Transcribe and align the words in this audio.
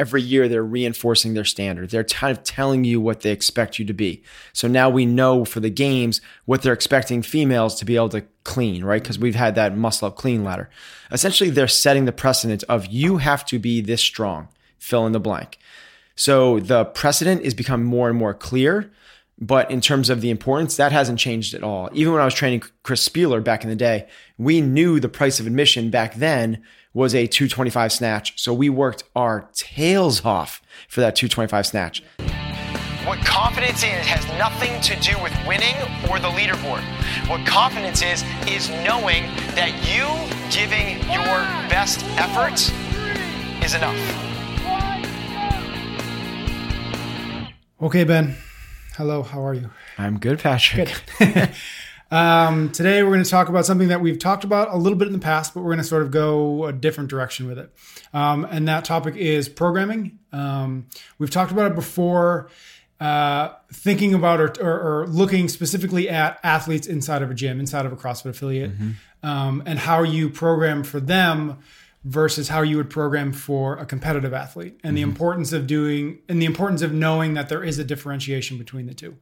every 0.00 0.22
year 0.22 0.48
they're 0.48 0.64
reinforcing 0.64 1.34
their 1.34 1.44
standard. 1.44 1.90
They're 1.90 2.04
kind 2.04 2.36
of 2.36 2.42
telling 2.42 2.84
you 2.84 3.02
what 3.02 3.20
they 3.20 3.32
expect 3.32 3.78
you 3.78 3.84
to 3.84 3.92
be. 3.92 4.22
So 4.54 4.66
now 4.66 4.88
we 4.88 5.04
know 5.04 5.44
for 5.44 5.60
the 5.60 5.68
games 5.68 6.22
what 6.46 6.62
they're 6.62 6.72
expecting 6.72 7.20
females 7.20 7.74
to 7.76 7.84
be 7.84 7.96
able 7.96 8.08
to 8.08 8.24
clean, 8.42 8.82
right? 8.82 9.02
Because 9.02 9.18
we've 9.18 9.34
had 9.34 9.56
that 9.56 9.76
muscle 9.76 10.08
up 10.08 10.16
clean 10.16 10.42
ladder. 10.42 10.70
Essentially, 11.12 11.50
they're 11.50 11.68
setting 11.68 12.06
the 12.06 12.12
precedent 12.12 12.64
of 12.66 12.86
you 12.86 13.18
have 13.18 13.44
to 13.44 13.58
be 13.58 13.82
this 13.82 14.00
strong, 14.00 14.48
fill 14.78 15.04
in 15.04 15.12
the 15.12 15.20
blank. 15.20 15.58
So 16.16 16.60
the 16.60 16.86
precedent 16.86 17.42
is 17.42 17.52
becoming 17.52 17.86
more 17.86 18.08
and 18.08 18.18
more 18.18 18.32
clear. 18.32 18.90
But 19.40 19.70
in 19.70 19.80
terms 19.80 20.10
of 20.10 20.20
the 20.20 20.30
importance, 20.30 20.76
that 20.76 20.92
hasn't 20.92 21.18
changed 21.18 21.54
at 21.54 21.62
all. 21.62 21.88
Even 21.92 22.12
when 22.12 22.20
I 22.20 22.26
was 22.26 22.34
training 22.34 22.62
Chris 22.82 23.08
Spealler 23.08 23.42
back 23.42 23.64
in 23.64 23.70
the 23.70 23.76
day, 23.76 24.06
we 24.36 24.60
knew 24.60 25.00
the 25.00 25.08
price 25.08 25.40
of 25.40 25.46
admission 25.46 25.90
back 25.90 26.16
then 26.16 26.62
was 26.92 27.14
a 27.14 27.26
225 27.26 27.92
snatch. 27.92 28.40
So 28.40 28.52
we 28.52 28.68
worked 28.68 29.04
our 29.16 29.48
tails 29.54 30.24
off 30.24 30.60
for 30.88 31.00
that 31.00 31.16
225 31.16 31.66
snatch. 31.66 32.02
What 33.06 33.24
confidence 33.24 33.78
is 33.78 34.06
has 34.06 34.26
nothing 34.38 34.78
to 34.82 35.00
do 35.00 35.20
with 35.22 35.32
winning 35.46 35.74
or 36.10 36.18
the 36.18 36.28
leaderboard. 36.28 36.82
What 37.28 37.46
confidence 37.46 38.02
is, 38.02 38.22
is 38.46 38.68
knowing 38.84 39.22
that 39.56 39.72
you 39.88 40.04
giving 40.50 40.98
your 41.10 41.40
best 41.70 42.04
effort 42.18 42.60
is 43.64 43.74
enough. 43.74 43.96
Okay, 47.80 48.04
Ben. 48.04 48.36
Hello, 48.96 49.22
how 49.22 49.44
are 49.46 49.54
you? 49.54 49.70
I'm 49.98 50.18
good, 50.18 50.38
Patrick. 50.38 51.02
Good. 51.18 51.50
Um, 52.12 52.72
today, 52.72 53.04
we're 53.04 53.10
going 53.10 53.22
to 53.22 53.30
talk 53.30 53.48
about 53.48 53.64
something 53.64 53.86
that 53.86 54.00
we've 54.00 54.18
talked 54.18 54.42
about 54.42 54.74
a 54.74 54.76
little 54.76 54.98
bit 54.98 55.06
in 55.06 55.12
the 55.12 55.20
past, 55.20 55.54
but 55.54 55.60
we're 55.60 55.68
going 55.68 55.78
to 55.78 55.84
sort 55.84 56.02
of 56.02 56.10
go 56.10 56.64
a 56.64 56.72
different 56.72 57.08
direction 57.08 57.46
with 57.46 57.56
it. 57.56 57.72
Um, 58.12 58.44
and 58.50 58.66
that 58.66 58.84
topic 58.84 59.14
is 59.14 59.48
programming. 59.48 60.18
Um, 60.32 60.86
we've 61.18 61.30
talked 61.30 61.52
about 61.52 61.70
it 61.70 61.76
before, 61.76 62.50
uh, 62.98 63.50
thinking 63.72 64.12
about 64.12 64.40
or, 64.40 64.52
or, 64.60 65.02
or, 65.02 65.06
looking 65.06 65.48
specifically 65.48 66.08
at 66.08 66.40
athletes 66.42 66.88
inside 66.88 67.22
of 67.22 67.30
a 67.30 67.34
gym, 67.34 67.60
inside 67.60 67.86
of 67.86 67.92
a 67.92 67.96
CrossFit 67.96 68.30
affiliate, 68.30 68.72
mm-hmm. 68.72 68.90
Um, 69.22 69.62
and 69.66 69.78
how 69.78 70.02
you 70.02 70.30
program 70.30 70.82
for 70.82 70.98
them 70.98 71.58
versus 72.04 72.48
how 72.48 72.62
you 72.62 72.76
would 72.76 72.90
program 72.90 73.32
for 73.32 73.76
a 73.76 73.84
competitive 73.84 74.32
athlete, 74.32 74.80
and 74.82 74.90
mm-hmm. 74.90 74.94
the 74.96 75.02
importance 75.02 75.52
of 75.52 75.66
doing 75.66 76.18
and 76.28 76.40
the 76.40 76.46
importance 76.46 76.82
of 76.82 76.92
knowing 76.92 77.34
that 77.34 77.48
there 77.48 77.62
is 77.62 77.78
a 77.78 77.84
differentiation 77.84 78.58
between 78.58 78.86
the 78.86 78.94
two. 78.94 79.16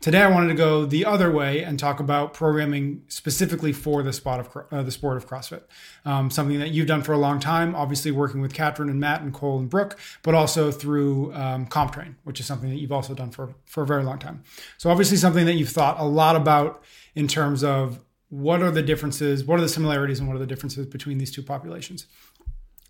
Today, 0.00 0.22
I 0.22 0.28
wanted 0.28 0.48
to 0.48 0.54
go 0.54 0.86
the 0.86 1.04
other 1.04 1.30
way 1.30 1.62
and 1.62 1.78
talk 1.78 2.00
about 2.00 2.32
programming 2.32 3.02
specifically 3.08 3.74
for 3.74 4.02
the 4.02 4.14
spot 4.14 4.40
of 4.40 4.64
uh, 4.72 4.82
the 4.82 4.90
sport 4.90 5.18
of 5.18 5.28
CrossFit. 5.28 5.60
Um, 6.06 6.30
something 6.30 6.58
that 6.58 6.70
you've 6.70 6.86
done 6.86 7.02
for 7.02 7.12
a 7.12 7.18
long 7.18 7.38
time, 7.38 7.74
obviously 7.74 8.10
working 8.10 8.40
with 8.40 8.54
Katrin 8.54 8.88
and 8.88 8.98
Matt 8.98 9.20
and 9.20 9.34
Cole 9.34 9.58
and 9.58 9.68
Brooke, 9.68 9.98
but 10.22 10.34
also 10.34 10.70
through 10.70 11.34
um, 11.34 11.66
CompTrain, 11.66 12.14
which 12.24 12.40
is 12.40 12.46
something 12.46 12.70
that 12.70 12.76
you've 12.76 12.92
also 12.92 13.12
done 13.12 13.30
for 13.30 13.54
for 13.66 13.82
a 13.82 13.86
very 13.86 14.02
long 14.02 14.18
time. 14.18 14.42
So 14.78 14.88
obviously, 14.88 15.18
something 15.18 15.44
that 15.44 15.54
you've 15.54 15.68
thought 15.68 16.00
a 16.00 16.06
lot 16.06 16.34
about 16.34 16.82
in 17.14 17.28
terms 17.28 17.62
of 17.62 18.00
what 18.30 18.62
are 18.62 18.70
the 18.70 18.82
differences, 18.82 19.44
what 19.44 19.58
are 19.58 19.62
the 19.62 19.68
similarities, 19.68 20.20
and 20.20 20.28
what 20.28 20.36
are 20.36 20.40
the 20.40 20.46
differences 20.46 20.86
between 20.86 21.18
these 21.18 21.30
two 21.30 21.42
populations. 21.42 22.06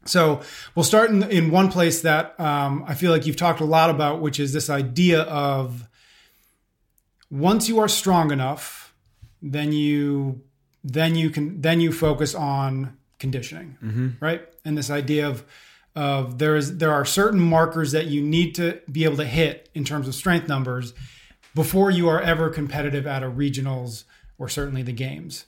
So 0.06 0.40
we'll 0.74 0.84
start 0.84 1.10
in, 1.10 1.22
in 1.24 1.50
one 1.50 1.70
place 1.70 2.02
that 2.02 2.38
um, 2.38 2.84
I 2.86 2.94
feel 2.94 3.10
like 3.10 3.26
you've 3.26 3.36
talked 3.36 3.60
a 3.60 3.64
lot 3.64 3.90
about, 3.90 4.20
which 4.20 4.40
is 4.40 4.52
this 4.52 4.70
idea 4.70 5.22
of 5.22 5.88
once 7.30 7.68
you 7.68 7.78
are 7.80 7.88
strong 7.88 8.30
enough, 8.30 8.94
then 9.42 9.72
you 9.72 10.42
then 10.82 11.14
you 11.14 11.28
can 11.30 11.60
then 11.60 11.80
you 11.80 11.92
focus 11.92 12.34
on 12.34 12.96
conditioning, 13.18 13.76
mm-hmm. 13.82 14.08
right? 14.20 14.42
And 14.64 14.76
this 14.76 14.90
idea 14.90 15.28
of 15.28 15.44
of 15.94 16.38
there 16.38 16.56
is 16.56 16.78
there 16.78 16.92
are 16.92 17.04
certain 17.04 17.40
markers 17.40 17.92
that 17.92 18.06
you 18.06 18.22
need 18.22 18.54
to 18.54 18.80
be 18.90 19.04
able 19.04 19.16
to 19.16 19.26
hit 19.26 19.68
in 19.74 19.84
terms 19.84 20.08
of 20.08 20.14
strength 20.14 20.48
numbers 20.48 20.94
before 21.54 21.90
you 21.90 22.08
are 22.08 22.20
ever 22.20 22.48
competitive 22.48 23.06
at 23.06 23.22
a 23.22 23.30
regionals 23.30 24.04
or 24.40 24.48
certainly 24.48 24.82
the 24.82 24.92
games. 24.92 25.44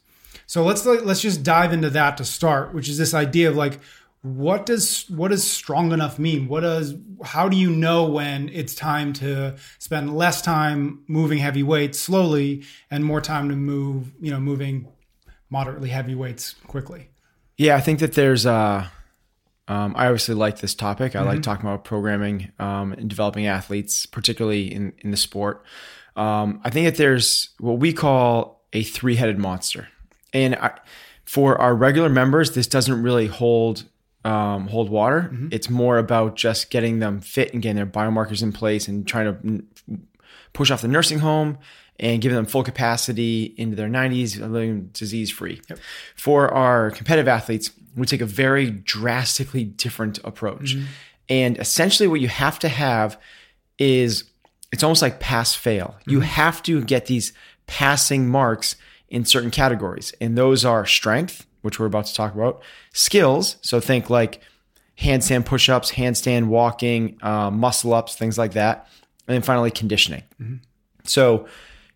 So 0.46 0.62
let's 0.62 0.86
let's 0.86 1.20
just 1.20 1.42
dive 1.42 1.72
into 1.72 1.90
that 1.90 2.18
to 2.18 2.24
start, 2.24 2.72
which 2.72 2.88
is 2.88 2.98
this 2.98 3.14
idea 3.14 3.48
of 3.48 3.56
like 3.56 3.80
what 4.22 4.66
does 4.66 5.04
what 5.10 5.32
does 5.32 5.42
strong 5.42 5.90
enough 5.90 6.16
mean 6.16 6.46
what 6.46 6.60
does 6.60 6.94
how 7.24 7.48
do 7.48 7.56
you 7.56 7.68
know 7.68 8.04
when 8.04 8.48
it's 8.50 8.72
time 8.72 9.12
to 9.12 9.52
spend 9.80 10.16
less 10.16 10.40
time 10.40 11.02
moving 11.08 11.38
heavy 11.38 11.64
weights 11.64 11.98
slowly 11.98 12.62
and 12.88 13.04
more 13.04 13.20
time 13.20 13.48
to 13.48 13.56
move 13.56 14.12
you 14.20 14.30
know 14.30 14.38
moving 14.38 14.86
moderately 15.50 15.88
heavy 15.88 16.14
weights 16.14 16.54
quickly 16.68 17.08
yeah 17.56 17.74
i 17.74 17.80
think 17.80 17.98
that 17.98 18.12
there's 18.12 18.46
uh 18.46 18.86
um, 19.68 19.94
I 19.96 20.06
obviously 20.06 20.34
like 20.34 20.58
this 20.58 20.74
topic. 20.74 21.14
I 21.14 21.20
mm-hmm. 21.20 21.28
like 21.28 21.42
talking 21.42 21.66
about 21.66 21.84
programming 21.84 22.50
um, 22.58 22.92
and 22.92 23.08
developing 23.08 23.46
athletes, 23.46 24.06
particularly 24.06 24.72
in, 24.72 24.92
in 24.98 25.12
the 25.12 25.16
sport. 25.16 25.64
Um, 26.16 26.60
I 26.64 26.70
think 26.70 26.86
that 26.86 26.96
there's 26.96 27.50
what 27.58 27.78
we 27.78 27.92
call 27.92 28.61
a 28.72 28.82
three 28.82 29.16
headed 29.16 29.38
monster. 29.38 29.88
And 30.32 30.54
I, 30.56 30.78
for 31.24 31.60
our 31.60 31.74
regular 31.74 32.08
members, 32.08 32.52
this 32.52 32.66
doesn't 32.66 33.02
really 33.02 33.26
hold 33.26 33.84
um, 34.24 34.68
hold 34.68 34.88
water. 34.88 35.30
Mm-hmm. 35.32 35.48
It's 35.50 35.68
more 35.68 35.98
about 35.98 36.36
just 36.36 36.70
getting 36.70 37.00
them 37.00 37.20
fit 37.20 37.52
and 37.52 37.62
getting 37.62 37.76
their 37.76 37.86
biomarkers 37.86 38.42
in 38.42 38.52
place 38.52 38.86
and 38.86 39.06
trying 39.06 39.66
to 39.88 39.98
push 40.52 40.70
off 40.70 40.82
the 40.82 40.88
nursing 40.88 41.18
home 41.18 41.58
and 41.98 42.20
giving 42.22 42.36
them 42.36 42.46
full 42.46 42.62
capacity 42.62 43.54
into 43.56 43.76
their 43.76 43.88
90s, 43.88 44.38
living 44.40 44.90
disease 44.92 45.30
free. 45.30 45.60
Yep. 45.68 45.78
For 46.14 46.52
our 46.52 46.90
competitive 46.90 47.28
athletes, 47.28 47.70
we 47.96 48.06
take 48.06 48.20
a 48.20 48.26
very 48.26 48.70
drastically 48.70 49.64
different 49.64 50.18
approach. 50.24 50.76
Mm-hmm. 50.76 50.86
And 51.28 51.58
essentially, 51.58 52.08
what 52.08 52.20
you 52.20 52.28
have 52.28 52.58
to 52.60 52.68
have 52.68 53.18
is 53.78 54.24
it's 54.72 54.82
almost 54.82 55.02
like 55.02 55.20
pass 55.20 55.54
fail. 55.54 55.96
Mm-hmm. 56.00 56.10
You 56.10 56.20
have 56.20 56.62
to 56.64 56.82
get 56.82 57.06
these 57.06 57.32
passing 57.66 58.28
marks 58.28 58.76
in 59.08 59.24
certain 59.24 59.50
categories, 59.50 60.14
and 60.20 60.36
those 60.36 60.64
are 60.64 60.86
strength, 60.86 61.46
which 61.60 61.78
we're 61.78 61.86
about 61.86 62.06
to 62.06 62.14
talk 62.14 62.34
about, 62.34 62.62
skills. 62.92 63.56
So 63.60 63.78
think 63.80 64.10
like 64.10 64.40
handstand 64.98 65.44
push 65.44 65.68
ups, 65.68 65.92
handstand 65.92 66.46
walking, 66.46 67.18
uh, 67.22 67.50
muscle 67.50 67.92
ups, 67.92 68.16
things 68.16 68.38
like 68.38 68.52
that. 68.52 68.88
And 69.26 69.34
then 69.34 69.42
finally, 69.42 69.70
conditioning. 69.70 70.22
Mm-hmm. 70.40 70.56
So, 71.04 71.46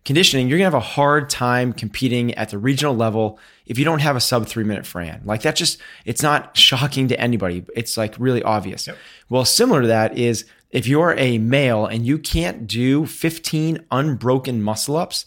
conditioning, 0.05 0.47
you're 0.47 0.57
going 0.57 0.69
to 0.69 0.77
have 0.77 0.81
a 0.81 0.85
hard 0.85 1.29
time 1.29 1.73
competing 1.73 2.33
at 2.35 2.49
the 2.49 2.57
regional 2.57 2.95
level 2.95 3.39
if 3.65 3.77
you 3.77 3.85
don't 3.85 3.99
have 3.99 4.15
a 4.15 4.21
sub 4.21 4.47
three 4.47 4.63
minute 4.63 4.85
Fran. 4.85 5.21
Like 5.25 5.41
that 5.41 5.55
just, 5.55 5.81
it's 6.05 6.23
not 6.23 6.55
shocking 6.55 7.07
to 7.09 7.19
anybody. 7.19 7.65
It's 7.75 7.97
like 7.97 8.15
really 8.17 8.43
obvious. 8.43 8.87
Yep. 8.87 8.97
Well, 9.29 9.45
similar 9.45 9.81
to 9.81 9.87
that 9.87 10.17
is 10.17 10.45
if 10.71 10.87
you're 10.87 11.15
a 11.17 11.37
male 11.37 11.85
and 11.85 12.05
you 12.05 12.17
can't 12.17 12.67
do 12.67 13.05
15 13.05 13.85
unbroken 13.91 14.61
muscle 14.61 14.95
ups, 14.95 15.25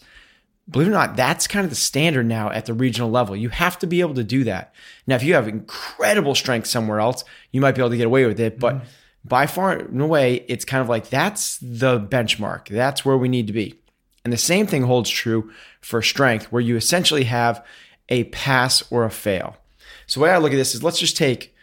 believe 0.69 0.87
it 0.87 0.91
or 0.91 0.93
not, 0.93 1.15
that's 1.15 1.47
kind 1.47 1.63
of 1.63 1.69
the 1.69 1.75
standard 1.75 2.25
now 2.25 2.49
at 2.49 2.65
the 2.65 2.73
regional 2.73 3.09
level. 3.09 3.35
You 3.35 3.49
have 3.49 3.79
to 3.79 3.87
be 3.87 4.01
able 4.01 4.15
to 4.15 4.23
do 4.23 4.43
that. 4.45 4.73
Now, 5.07 5.15
if 5.15 5.23
you 5.23 5.33
have 5.33 5.47
incredible 5.47 6.35
strength 6.35 6.67
somewhere 6.67 6.99
else, 6.99 7.23
you 7.51 7.61
might 7.61 7.73
be 7.73 7.81
able 7.81 7.89
to 7.89 7.97
get 7.97 8.07
away 8.07 8.25
with 8.25 8.39
it. 8.39 8.59
But 8.59 8.75
mm-hmm. 8.75 8.85
by 9.25 9.47
far 9.47 9.79
in 9.79 9.99
a 9.99 10.07
way, 10.07 10.45
it's 10.47 10.65
kind 10.65 10.81
of 10.81 10.89
like 10.89 11.09
that's 11.09 11.57
the 11.61 11.99
benchmark. 11.99 12.69
That's 12.69 13.03
where 13.03 13.17
we 13.17 13.27
need 13.27 13.47
to 13.47 13.53
be. 13.53 13.75
And 14.23 14.31
the 14.31 14.37
same 14.37 14.67
thing 14.67 14.83
holds 14.83 15.09
true 15.09 15.51
for 15.81 16.01
strength, 16.01 16.51
where 16.51 16.61
you 16.61 16.75
essentially 16.75 17.23
have 17.23 17.65
a 18.09 18.25
pass 18.25 18.83
or 18.91 19.03
a 19.03 19.09
fail. 19.09 19.57
So 20.05 20.19
the 20.19 20.25
way 20.25 20.31
I 20.31 20.37
look 20.37 20.51
at 20.51 20.57
this 20.57 20.75
is 20.75 20.83
let's 20.83 20.99
just 20.99 21.17
take 21.17 21.55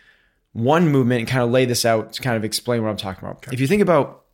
one 0.53 0.89
movement 0.89 1.21
and 1.21 1.29
kind 1.29 1.43
of 1.43 1.51
lay 1.51 1.67
this 1.67 1.85
out 1.85 2.15
to 2.15 2.23
kind 2.23 2.37
of 2.37 2.45
explain 2.45 2.83
what 2.83 2.89
I'm 2.89 2.97
talking 2.97 3.25
about. 3.25 3.37
Okay. 3.37 3.53
If 3.53 3.61
you 3.61 3.67
think 3.67 3.83
about 3.83 4.25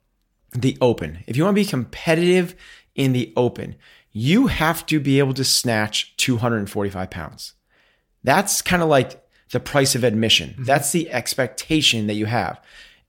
the 0.53 0.79
open, 0.81 1.23
if 1.27 1.37
you 1.37 1.45
want 1.45 1.55
to 1.55 1.61
be 1.61 1.69
competitive 1.69 2.55
in 2.95 3.13
the 3.13 3.33
open, 3.37 3.75
you 4.15 4.47
have 4.47 4.87
to 4.87 5.01
be 5.01 5.19
able 5.19 5.35
to 5.35 5.45
snatch 5.45 6.17
245 6.17 7.11
pounds. 7.11 7.55
That's 8.23 8.63
kind 8.63 8.81
of 8.83 8.89
like 8.89 9.21
the 9.51 9.61
price 9.61 9.95
of 9.95 10.05
admission. 10.05 10.51
Mm-hmm. 10.51 10.65
That's 10.65 10.93
the 10.93 11.11
expectation 11.11 12.07
that 12.07 12.15
you 12.15 12.27
have. 12.27 12.61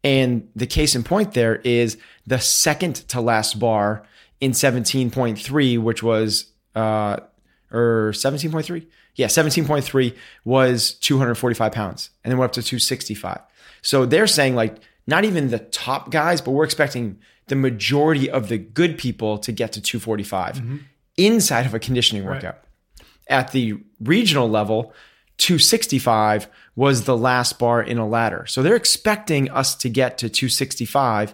And 0.04 0.50
the 0.56 0.68
case 0.68 0.96
in 0.96 1.04
point 1.04 1.34
there 1.34 1.57
is 1.57 1.98
the 2.28 2.40
second 2.40 2.96
to 3.10 3.22
last 3.22 3.60
bar 3.60 4.06
in 4.42 4.52
17.3, 4.52 5.80
which 5.80 6.04
was, 6.04 6.52
uh, 6.75 7.18
or 7.72 8.12
17.3? 8.13 8.86
Yeah, 9.16 9.28
17.3 9.28 10.16
was 10.44 10.94
245 10.94 11.72
pounds 11.72 12.10
and 12.24 12.31
then 12.31 12.40
went 12.40 12.50
up 12.50 12.54
to 12.54 12.63
265. 12.63 13.40
So 13.81 14.06
they're 14.06 14.28
saying 14.28 14.56
like 14.56 14.78
not 15.08 15.24
even 15.24 15.50
the 15.50 15.60
top 15.60 16.10
guys, 16.10 16.42
but 16.42 16.51
we're 16.51 16.66
expecting 16.66 17.19
the 17.48 17.56
majority 17.56 18.30
of 18.30 18.50
the 18.50 18.58
good 18.58 18.98
people 18.98 19.38
to 19.38 19.51
get 19.51 19.72
to 19.74 19.81
245 19.81 20.58
inside 21.18 21.66
of 21.66 21.74
a 21.74 21.80
conditioning 21.80 22.26
workout. 22.26 22.60
At 23.28 23.52
the 23.52 23.78
regional 24.00 24.50
level, 24.50 24.94
265 25.38 26.48
was 26.76 27.06
the 27.06 27.18
last 27.18 27.60
bar 27.60 27.82
in 27.82 27.98
a 27.98 28.08
ladder. 28.08 28.46
So 28.48 28.62
they're 28.62 28.76
expecting 28.76 29.50
us 29.50 29.76
to 29.76 29.90
get 29.90 30.18
to 30.20 30.30
265 30.30 31.34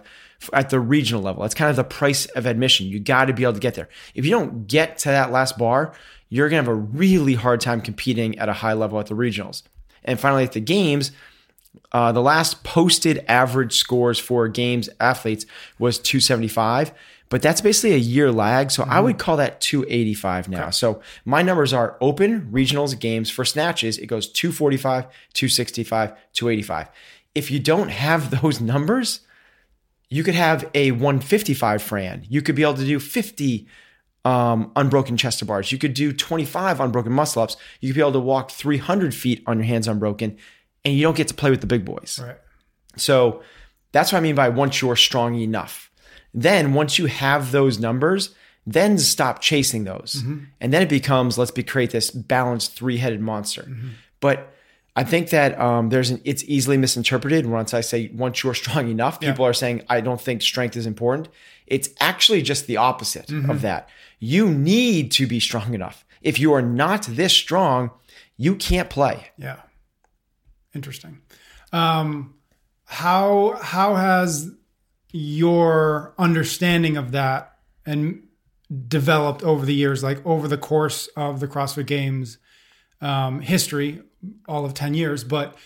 at 0.52 0.70
the 0.70 0.80
regional 0.80 1.22
level. 1.22 1.42
That's 1.42 1.54
kind 1.54 1.70
of 1.70 1.76
the 1.76 1.84
price 1.84 2.26
of 2.26 2.46
admission. 2.46 2.86
You 2.86 2.98
got 2.98 3.26
to 3.26 3.32
be 3.32 3.42
able 3.42 3.54
to 3.54 3.60
get 3.60 3.74
there. 3.74 3.88
If 4.14 4.24
you 4.24 4.30
don't 4.30 4.66
get 4.66 4.98
to 4.98 5.08
that 5.10 5.30
last 5.30 5.58
bar, 5.58 5.94
you're 6.28 6.48
going 6.48 6.64
to 6.64 6.70
have 6.70 6.78
a 6.78 6.80
really 6.80 7.34
hard 7.34 7.60
time 7.60 7.80
competing 7.80 8.38
at 8.38 8.48
a 8.48 8.54
high 8.54 8.72
level 8.72 8.98
at 8.98 9.06
the 9.06 9.14
regionals. 9.14 9.62
And 10.04 10.18
finally, 10.18 10.44
at 10.44 10.52
the 10.52 10.60
games, 10.60 11.12
uh, 11.92 12.12
the 12.12 12.22
last 12.22 12.64
posted 12.64 13.24
average 13.28 13.76
scores 13.76 14.18
for 14.18 14.48
games 14.48 14.88
athletes 14.98 15.46
was 15.78 15.98
275, 15.98 16.92
but 17.32 17.40
that's 17.40 17.62
basically 17.62 17.94
a 17.94 17.96
year 17.96 18.30
lag. 18.30 18.70
So 18.70 18.82
I 18.82 19.00
would 19.00 19.16
call 19.16 19.38
that 19.38 19.58
285 19.62 20.50
now. 20.50 20.68
So 20.68 21.00
my 21.24 21.40
numbers 21.40 21.72
are 21.72 21.96
open 22.02 22.50
regionals 22.52 22.96
games 22.98 23.30
for 23.30 23.42
snatches. 23.42 23.96
It 23.96 24.06
goes 24.06 24.28
245, 24.28 25.04
265, 25.32 26.10
285. 26.34 26.88
If 27.34 27.50
you 27.50 27.58
don't 27.58 27.88
have 27.88 28.30
those 28.42 28.60
numbers, 28.60 29.20
you 30.10 30.22
could 30.22 30.34
have 30.34 30.68
a 30.74 30.90
155 30.90 31.80
Fran. 31.82 32.26
You 32.28 32.42
could 32.42 32.54
be 32.54 32.64
able 32.64 32.74
to 32.74 32.84
do 32.84 33.00
50 33.00 33.66
um, 34.26 34.70
unbroken 34.76 35.16
chest 35.16 35.38
to 35.38 35.46
bars. 35.46 35.72
You 35.72 35.78
could 35.78 35.94
do 35.94 36.12
25 36.12 36.80
unbroken 36.80 37.12
muscle 37.12 37.40
ups. 37.40 37.56
You 37.80 37.88
could 37.88 37.94
be 37.94 38.02
able 38.02 38.12
to 38.12 38.20
walk 38.20 38.50
300 38.50 39.14
feet 39.14 39.42
on 39.46 39.56
your 39.56 39.64
hands 39.64 39.88
unbroken, 39.88 40.36
and 40.84 40.94
you 40.94 41.00
don't 41.00 41.16
get 41.16 41.28
to 41.28 41.34
play 41.34 41.48
with 41.48 41.62
the 41.62 41.66
big 41.66 41.86
boys. 41.86 42.20
Right. 42.22 42.36
So 42.98 43.40
that's 43.92 44.12
what 44.12 44.18
I 44.18 44.20
mean 44.20 44.34
by 44.34 44.50
once 44.50 44.82
you're 44.82 44.96
strong 44.96 45.34
enough. 45.36 45.88
Then 46.34 46.72
once 46.74 46.98
you 46.98 47.06
have 47.06 47.52
those 47.52 47.78
numbers, 47.78 48.34
then 48.66 48.98
stop 48.98 49.40
chasing 49.40 49.84
those. 49.84 50.22
And 50.60 50.72
then 50.72 50.82
it 50.82 50.88
becomes 50.88 51.36
let's 51.38 51.50
be 51.50 51.62
create 51.62 51.90
this 51.90 52.10
balanced 52.10 52.74
three-headed 52.74 53.20
monster. 53.20 53.68
But 54.20 54.54
I 54.94 55.04
think 55.04 55.30
that 55.30 55.58
um, 55.58 55.88
there's 55.88 56.10
an 56.10 56.20
it's 56.24 56.44
easily 56.44 56.76
misinterpreted 56.76 57.46
once 57.46 57.72
I 57.74 57.80
say 57.80 58.10
once 58.14 58.42
you're 58.42 58.54
strong 58.64 58.88
enough, 58.88 59.20
people 59.20 59.44
are 59.44 59.52
saying 59.54 59.84
I 59.88 60.00
don't 60.00 60.20
think 60.20 60.42
strength 60.42 60.76
is 60.76 60.86
important. 60.86 61.28
It's 61.66 61.88
actually 62.00 62.42
just 62.42 62.66
the 62.66 62.76
opposite 62.76 63.30
of 63.30 63.62
that. 63.62 63.88
You 64.18 64.50
need 64.50 65.10
to 65.12 65.26
be 65.26 65.40
strong 65.40 65.74
enough. 65.74 66.04
If 66.20 66.38
you 66.38 66.52
are 66.52 66.62
not 66.62 67.02
this 67.06 67.32
strong, 67.32 67.90
you 68.36 68.54
can't 68.54 68.90
play. 68.90 69.30
Yeah. 69.36 69.56
Interesting. 70.74 71.20
Um, 71.72 72.34
how 72.84 73.58
how 73.62 73.94
has 73.94 74.50
your 75.12 76.14
understanding 76.18 76.96
of 76.96 77.12
that 77.12 77.58
and 77.86 78.22
developed 78.88 79.42
over 79.42 79.66
the 79.66 79.74
years, 79.74 80.02
like 80.02 80.24
over 80.26 80.48
the 80.48 80.58
course 80.58 81.06
of 81.16 81.40
the 81.40 81.48
CrossFit 81.48 81.86
Games 81.86 82.38
um, 83.00 83.40
history, 83.40 84.02
all 84.48 84.64
of 84.64 84.74
ten 84.74 84.94
years? 84.94 85.22
But 85.22 85.56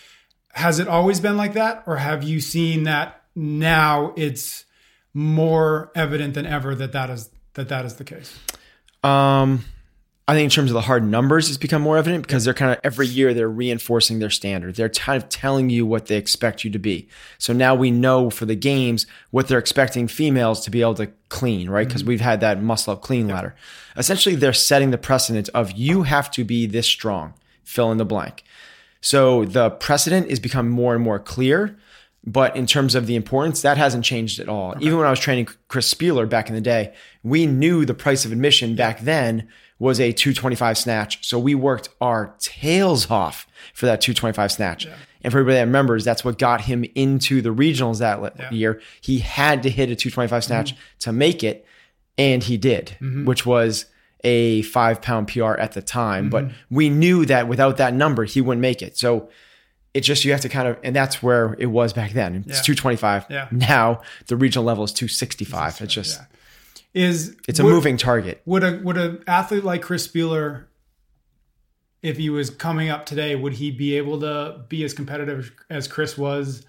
has 0.51 0.79
it 0.79 0.87
always 0.87 1.19
been 1.19 1.37
like 1.37 1.53
that, 1.53 1.83
or 1.87 1.97
have 1.97 2.23
you 2.23 2.41
seen 2.41 2.83
that 2.83 3.23
now 3.35 4.13
it's 4.17 4.65
more 5.13 5.91
evident 5.95 6.33
than 6.33 6.45
ever 6.45 6.75
that 6.75 6.91
that 6.91 7.09
is 7.09 7.29
that 7.53 7.69
that 7.69 7.85
is 7.85 7.95
the 7.95 8.03
case? 8.03 8.37
Um, 9.03 9.63
I 10.29 10.33
think 10.33 10.43
in 10.43 10.49
terms 10.49 10.71
of 10.71 10.73
the 10.73 10.81
hard 10.81 11.05
numbers, 11.07 11.47
it's 11.47 11.57
become 11.57 11.81
more 11.81 11.97
evident 11.97 12.27
because 12.27 12.43
they're 12.43 12.53
kind 12.53 12.73
of 12.73 12.79
every 12.83 13.07
year 13.07 13.33
they're 13.33 13.47
reinforcing 13.47 14.19
their 14.19 14.29
standard. 14.29 14.75
They're 14.75 14.89
kind 14.89 15.21
of 15.21 15.29
telling 15.29 15.69
you 15.69 15.85
what 15.85 16.07
they 16.07 16.17
expect 16.17 16.65
you 16.65 16.71
to 16.71 16.79
be. 16.79 17.07
So 17.37 17.53
now 17.53 17.75
we 17.75 17.91
know 17.91 18.29
for 18.29 18.45
the 18.45 18.55
games 18.55 19.07
what 19.31 19.47
they're 19.47 19.57
expecting 19.57 20.09
females 20.09 20.65
to 20.65 20.69
be 20.69 20.81
able 20.81 20.95
to 20.95 21.07
clean, 21.29 21.69
right? 21.69 21.83
Mm-hmm. 21.83 21.87
Because 21.87 22.03
we've 22.03 22.19
had 22.19 22.41
that 22.41 22.61
muscle 22.61 22.91
up 22.91 23.01
clean 23.01 23.29
ladder. 23.29 23.55
Essentially, 23.95 24.35
they're 24.35 24.51
setting 24.51 24.91
the 24.91 24.97
precedent 24.97 25.47
of 25.53 25.71
you 25.71 26.03
have 26.03 26.29
to 26.31 26.43
be 26.43 26.65
this 26.65 26.87
strong. 26.87 27.33
Fill 27.63 27.91
in 27.93 27.97
the 27.97 28.05
blank. 28.05 28.43
So 28.99 29.45
the 29.45 29.69
precedent 29.69 30.27
is 30.27 30.41
become 30.41 30.67
more 30.67 30.93
and 30.93 31.03
more 31.03 31.19
clear. 31.19 31.77
But 32.25 32.57
in 32.57 32.65
terms 32.65 32.95
of 32.95 33.07
the 33.07 33.15
importance, 33.15 33.61
that 33.61 33.77
hasn't 33.77 34.03
changed 34.03 34.41
at 34.41 34.49
all. 34.49 34.75
Even 34.81 34.97
when 34.97 35.07
I 35.07 35.09
was 35.09 35.19
training 35.21 35.47
Chris 35.69 35.93
Spealler 35.93 36.27
back 36.27 36.49
in 36.49 36.55
the 36.55 36.59
day, 36.59 36.93
we 37.23 37.45
knew 37.45 37.85
the 37.85 37.93
price 37.93 38.25
of 38.25 38.33
admission 38.33 38.75
back 38.75 38.99
then 38.99 39.47
was 39.79 39.99
a 39.99 40.11
225 40.11 40.77
snatch. 40.77 41.27
So 41.27 41.37
we 41.37 41.55
worked 41.55 41.89
our 42.01 42.35
tails 42.39 43.11
off 43.11 43.47
for 43.73 43.85
that 43.85 44.01
225 44.01 44.51
snatch. 44.51 44.87
And 45.23 45.31
for 45.31 45.39
everybody 45.39 45.55
that 45.55 45.65
remembers, 45.65 46.03
that's 46.03 46.23
what 46.23 46.37
got 46.37 46.61
him 46.61 46.85
into 46.95 47.41
the 47.41 47.53
regionals 47.53 47.99
that 47.99 48.21
le- 48.21 48.33
year. 48.51 48.81
He 49.01 49.19
had 49.19 49.63
to 49.63 49.69
hit 49.69 49.89
a 49.89 49.95
225 49.95 50.43
snatch 50.43 50.73
mm-hmm. 50.73 50.81
to 50.99 51.11
make 51.11 51.43
it. 51.43 51.65
And 52.17 52.41
he 52.41 52.57
did, 52.57 52.97
mm-hmm. 52.99 53.25
which 53.25 53.45
was 53.45 53.85
a 54.23 54.63
five 54.63 55.01
pound 55.01 55.27
PR 55.27 55.53
at 55.53 55.73
the 55.73 55.81
time. 55.81 56.29
But 56.29 56.45
mm-hmm. 56.45 56.75
we 56.75 56.89
knew 56.89 57.25
that 57.25 57.47
without 57.47 57.77
that 57.77 57.93
number, 57.93 58.23
he 58.23 58.41
wouldn't 58.41 58.61
make 58.61 58.81
it. 58.81 58.97
So 58.97 59.29
it's 59.93 60.07
just 60.07 60.25
you 60.25 60.31
have 60.31 60.41
to 60.41 60.49
kind 60.49 60.67
of, 60.67 60.77
and 60.83 60.95
that's 60.95 61.21
where 61.21 61.55
it 61.59 61.67
was 61.67 61.93
back 61.93 62.13
then. 62.13 62.45
It's 62.47 62.59
Yeah. 62.59 62.73
225. 62.75 63.25
Yeah. 63.29 63.47
Now 63.51 64.01
the 64.27 64.35
regional 64.35 64.65
level 64.65 64.83
is 64.83 64.91
265. 64.91 65.81
It's 65.81 65.93
just, 65.93 66.19
Yeah. 66.19 66.25
Is 66.93 67.35
it's 67.47 67.59
a 67.59 67.63
would- 67.63 67.71
moving 67.73 67.97
target. 67.97 68.41
Would 68.45 68.63
a 68.63 68.79
would 68.83 68.97
an 68.97 69.23
athlete 69.27 69.63
like 69.63 69.81
Chris 69.81 70.07
Spealler, 70.07 70.65
if 72.01 72.17
he 72.17 72.29
was 72.29 72.49
coming 72.49 72.89
up 72.89 73.05
today, 73.05 73.35
would 73.35 73.53
he 73.53 73.71
be 73.71 73.95
able 73.97 74.19
to 74.21 74.63
be 74.69 74.83
as 74.83 74.93
competitive 74.93 75.51
as 75.69 75.87
Chris 75.87 76.17
was 76.17 76.65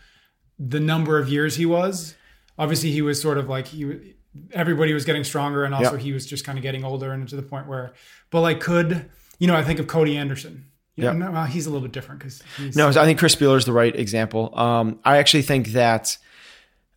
the 0.59 0.81
number 0.81 1.19
of 1.19 1.29
years 1.29 1.57
he 1.57 1.67
was? 1.67 2.15
Obviously, 2.59 2.91
he 2.91 3.03
was 3.03 3.21
sort 3.21 3.39
of 3.39 3.49
like 3.49 3.69
he. 3.69 4.15
Everybody 4.53 4.93
was 4.93 5.05
getting 5.05 5.25
stronger, 5.25 5.65
and 5.65 5.75
also 5.75 5.95
Yeah. 5.95 5.99
he 6.03 6.13
was 6.13 6.27
just 6.27 6.45
kind 6.45 6.59
of 6.59 6.63
getting 6.63 6.85
older, 6.85 7.13
and 7.13 7.27
to 7.29 7.37
the 7.37 7.43
point 7.43 7.67
where, 7.67 7.93
but 8.31 8.41
like, 8.43 8.61
could 8.61 9.09
you 9.39 9.47
know? 9.47 9.57
I 9.57 9.63
think 9.65 9.79
of 9.79 9.87
Cody 9.87 10.17
Anderson. 10.17 10.65
Yeah. 10.97 11.13
no, 11.13 11.31
well, 11.31 11.45
he's 11.45 11.67
a 11.67 11.71
little 11.71 11.87
bit 11.87 11.93
different 11.93 12.19
because 12.21 12.43
No, 12.75 12.89
I 12.89 12.93
think 13.05 13.21
Chris 13.21 13.37
Spealler 13.37 13.57
is 13.57 13.65
the 13.65 13.73
right 13.73 13.95
example. 13.95 14.53
Um, 14.59 14.99
I 15.05 15.19
actually 15.19 15.43
think 15.43 15.69
that 15.69 16.19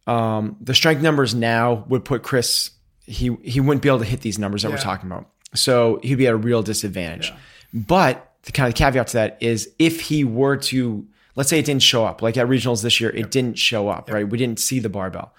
um, 0.07 0.57
the 0.59 0.73
strength 0.73 1.03
numbers 1.03 1.35
now 1.35 1.85
would 1.87 2.03
put 2.03 2.23
Chris. 2.23 2.71
He 3.05 3.35
he 3.43 3.59
wouldn't 3.59 3.81
be 3.81 3.89
able 3.89 3.99
to 3.99 4.05
hit 4.05 4.21
these 4.21 4.39
numbers 4.39 4.63
that 4.63 4.71
we're 4.71 4.77
talking 4.77 5.09
about, 5.11 5.27
so 5.53 5.99
he'd 6.03 6.15
be 6.15 6.27
at 6.27 6.33
a 6.33 6.37
real 6.37 6.61
disadvantage. 6.61 7.33
But 7.73 8.31
the 8.43 8.51
kind 8.51 8.67
of 8.69 8.75
caveat 8.75 9.07
to 9.07 9.13
that 9.13 9.37
is 9.39 9.69
if 9.79 10.01
he 10.01 10.23
were 10.23 10.57
to, 10.57 11.05
let's 11.35 11.49
say 11.49 11.59
it 11.59 11.65
didn't 11.65 11.83
show 11.83 12.05
up, 12.05 12.21
like 12.21 12.37
at 12.37 12.47
regionals 12.47 12.83
this 12.83 12.99
year, 12.99 13.09
it 13.11 13.31
didn't 13.31 13.57
show 13.57 13.89
up, 13.89 14.09
right? 14.11 14.27
We 14.27 14.37
didn't 14.37 14.59
see 14.59 14.79
the 14.79 14.89
barbell. 14.89 15.33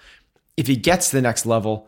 If 0.55 0.67
he 0.67 0.75
gets 0.75 1.09
to 1.09 1.15
the 1.15 1.21
next 1.21 1.45
level, 1.45 1.87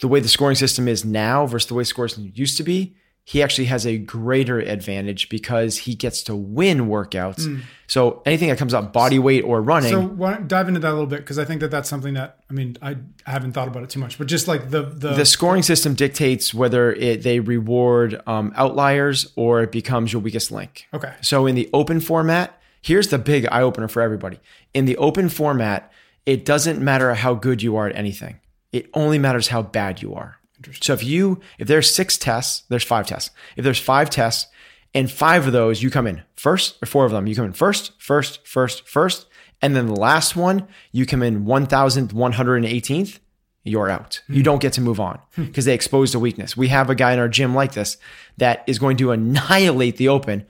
the 0.00 0.08
way 0.08 0.20
the 0.20 0.28
scoring 0.28 0.56
system 0.56 0.88
is 0.88 1.04
now 1.04 1.46
versus 1.46 1.68
the 1.68 1.74
way 1.74 1.84
scores 1.84 2.18
used 2.18 2.56
to 2.56 2.62
be, 2.62 2.96
he 3.30 3.44
actually 3.44 3.66
has 3.66 3.86
a 3.86 3.96
greater 3.96 4.58
advantage 4.58 5.28
because 5.28 5.78
he 5.78 5.94
gets 5.94 6.24
to 6.24 6.34
win 6.34 6.88
workouts. 6.88 7.62
So 7.86 8.22
anything 8.26 8.48
that 8.48 8.58
comes 8.58 8.74
up 8.74 8.92
body 8.92 9.20
weight 9.20 9.42
or 9.42 9.62
running, 9.62 9.90
So 9.92 10.00
why 10.02 10.32
don't 10.32 10.48
dive 10.48 10.66
into 10.66 10.80
that 10.80 10.88
a 10.88 10.94
little 10.94 11.06
bit 11.06 11.20
because 11.20 11.38
I 11.38 11.44
think 11.44 11.60
that 11.60 11.70
that's 11.70 11.88
something 11.88 12.14
that 12.14 12.38
I 12.50 12.54
mean 12.54 12.76
I, 12.82 12.96
I 13.24 13.30
haven't 13.30 13.52
thought 13.52 13.68
about 13.68 13.84
it 13.84 13.90
too 13.90 14.00
much, 14.00 14.18
but 14.18 14.26
just 14.26 14.48
like 14.48 14.70
the 14.70 14.82
the, 14.82 15.14
the 15.14 15.24
scoring 15.24 15.62
system 15.62 15.94
dictates 15.94 16.52
whether 16.52 16.92
it, 16.92 17.22
they 17.22 17.38
reward 17.38 18.20
um, 18.26 18.52
outliers 18.56 19.30
or 19.36 19.62
it 19.62 19.70
becomes 19.70 20.12
your 20.12 20.22
weakest 20.22 20.50
link. 20.50 20.88
okay 20.92 21.14
So 21.20 21.46
in 21.46 21.54
the 21.54 21.70
open 21.72 22.00
format, 22.00 22.60
here's 22.82 23.08
the 23.08 23.18
big 23.18 23.46
eye 23.52 23.62
opener 23.62 23.86
for 23.86 24.02
everybody. 24.02 24.40
In 24.74 24.86
the 24.86 24.96
open 24.96 25.28
format, 25.28 25.92
it 26.26 26.44
doesn't 26.44 26.80
matter 26.80 27.14
how 27.14 27.34
good 27.34 27.62
you 27.62 27.76
are 27.76 27.86
at 27.86 27.94
anything. 27.94 28.40
It 28.72 28.90
only 28.92 29.20
matters 29.20 29.46
how 29.46 29.62
bad 29.62 30.02
you 30.02 30.16
are. 30.16 30.39
So 30.80 30.92
if 30.92 31.04
you 31.04 31.40
if 31.58 31.68
there's 31.68 31.90
six 31.90 32.16
tests, 32.18 32.64
there's 32.68 32.84
five 32.84 33.06
tests. 33.06 33.30
If 33.56 33.64
there's 33.64 33.78
five 33.78 34.10
tests 34.10 34.50
and 34.94 35.10
five 35.10 35.46
of 35.46 35.52
those 35.52 35.82
you 35.82 35.90
come 35.90 36.06
in 36.06 36.22
first 36.36 36.76
or 36.82 36.86
four 36.86 37.04
of 37.04 37.12
them, 37.12 37.26
you 37.26 37.34
come 37.34 37.46
in 37.46 37.52
first, 37.52 37.92
first, 37.98 38.46
first, 38.46 38.88
first, 38.88 39.26
and 39.62 39.76
then 39.76 39.86
the 39.86 39.94
last 39.96 40.36
one, 40.36 40.66
you 40.92 41.06
come 41.06 41.22
in 41.22 41.44
1118th, 41.44 43.18
you're 43.64 43.90
out. 43.90 44.22
You 44.28 44.36
hmm. 44.36 44.42
don't 44.42 44.62
get 44.62 44.72
to 44.74 44.80
move 44.80 45.00
on 45.00 45.18
hmm. 45.34 45.44
because 45.44 45.64
they 45.66 45.74
exposed 45.74 46.14
a 46.14 46.18
weakness. 46.18 46.56
We 46.56 46.68
have 46.68 46.88
a 46.88 46.94
guy 46.94 47.12
in 47.12 47.18
our 47.18 47.28
gym 47.28 47.54
like 47.54 47.72
this 47.72 47.98
that 48.38 48.64
is 48.66 48.78
going 48.78 48.96
to 48.98 49.12
annihilate 49.12 49.96
the 49.96 50.08
open 50.08 50.46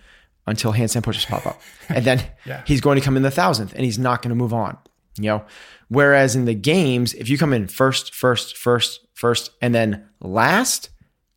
until 0.47 0.73
handstand 0.73 1.03
pushes 1.03 1.25
pop 1.25 1.47
up. 1.47 1.61
And 1.89 2.05
then 2.05 2.23
Yeah. 2.47 2.63
he's 2.67 2.81
going 2.81 2.99
to 2.99 3.05
come 3.05 3.17
in 3.17 3.23
the 3.25 3.31
thousandth 3.31 3.73
and 3.75 3.85
he's 3.85 3.99
not 3.99 4.23
going 4.23 4.31
to 4.31 4.37
move 4.37 4.55
on. 4.55 4.79
You 5.19 5.25
know? 5.25 5.45
Whereas 5.89 6.37
in 6.37 6.45
the 6.45 6.55
games, 6.55 7.15
if 7.15 7.29
you 7.29 7.37
come 7.37 7.53
in 7.53 7.67
first, 7.67 8.15
first, 8.15 8.57
first, 8.57 9.01
first, 9.21 9.51
and 9.61 9.75
then 9.75 10.09
last, 10.21 10.89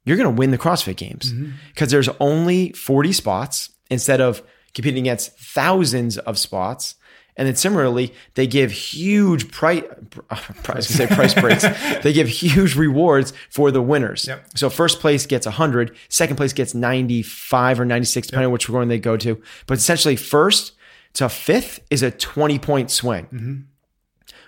you're 0.06 0.16
going 0.16 0.34
to 0.34 0.40
win 0.40 0.52
the 0.52 0.58
CrossFit 0.58 0.96
games 0.96 1.34
mm-hmm. 1.34 1.52
because 1.68 1.92
there's 1.92 2.10
only 2.22 2.72
40 2.72 3.12
spots 3.12 3.70
instead 3.90 4.22
of 4.22 4.42
competing 4.74 5.04
against 5.04 5.38
thousands 5.38 6.18
of 6.18 6.40
spots. 6.40 6.96
And 7.36 7.46
then 7.46 7.56
similarly, 7.56 8.14
they 8.36 8.48
give 8.48 8.72
huge 8.72 9.52
price, 9.52 9.84
I 10.30 10.40
was 10.56 10.64
going 10.66 10.78
to 10.78 10.84
say 10.84 11.08
price 11.08 11.34
breaks. 11.34 11.66
they 12.04 12.14
give 12.14 12.30
huge 12.30 12.76
rewards 12.76 13.34
for 13.50 13.70
the 13.70 13.82
winners. 13.82 14.28
Yep. 14.28 14.46
So 14.56 14.70
first 14.70 15.02
place 15.02 15.26
gets 15.26 15.46
100, 15.46 15.96
second 16.08 16.38
place 16.38 16.54
gets 16.54 16.74
95 16.74 17.82
or 17.82 17.86
96, 17.86 18.28
depending 18.28 18.46
on 18.46 18.54
which 18.54 18.70
one 18.70 18.88
they 18.88 19.00
go 19.00 19.18
to. 19.18 19.42
But 19.68 19.78
essentially, 19.78 20.16
first 20.16 20.74
to 21.14 21.28
fifth 21.28 21.82
is 21.90 22.02
a 22.02 22.12
20 22.12 22.60
point 22.60 22.92
swing. 22.92 23.26
Mm-hmm. 23.26 23.56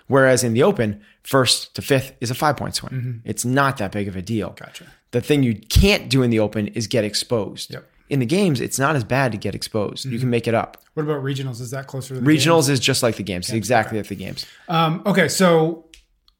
Whereas 0.08 0.44
in 0.44 0.52
the 0.54 0.62
open, 0.62 1.00
first 1.22 1.74
to 1.74 1.82
fifth 1.82 2.14
is 2.20 2.30
a 2.30 2.34
five 2.34 2.56
point 2.56 2.74
swing. 2.74 3.22
It's 3.24 3.44
not 3.44 3.78
that 3.78 3.92
big 3.92 4.08
of 4.08 4.16
a 4.16 4.22
deal. 4.22 4.50
Mm-hmm. 4.50 4.64
Gotcha. 4.64 4.86
The 5.10 5.20
thing 5.20 5.42
you 5.42 5.54
can't 5.54 6.08
do 6.08 6.22
in 6.22 6.30
the 6.30 6.38
open 6.40 6.68
is 6.68 6.86
get 6.86 7.04
exposed. 7.04 7.72
Yep. 7.72 7.88
In 8.08 8.20
the 8.20 8.26
games, 8.26 8.60
it's 8.60 8.78
not 8.78 8.94
as 8.94 9.02
bad 9.02 9.32
to 9.32 9.38
get 9.38 9.54
exposed. 9.54 10.04
You 10.04 10.20
can 10.20 10.30
make 10.30 10.46
it 10.46 10.54
up. 10.54 10.80
What 10.94 11.02
about 11.02 11.24
regionals? 11.24 11.60
Is 11.60 11.72
that 11.72 11.88
closer 11.88 12.14
to 12.14 12.20
the 12.20 12.26
Regionals 12.26 12.68
is 12.68 12.78
just 12.78 13.02
like 13.02 13.16
the 13.16 13.24
games, 13.24 13.50
exactly 13.50 13.98
like 13.98 14.06
the 14.06 14.14
games. 14.14 14.46
Um, 14.68 15.02
okay, 15.04 15.26
so 15.26 15.86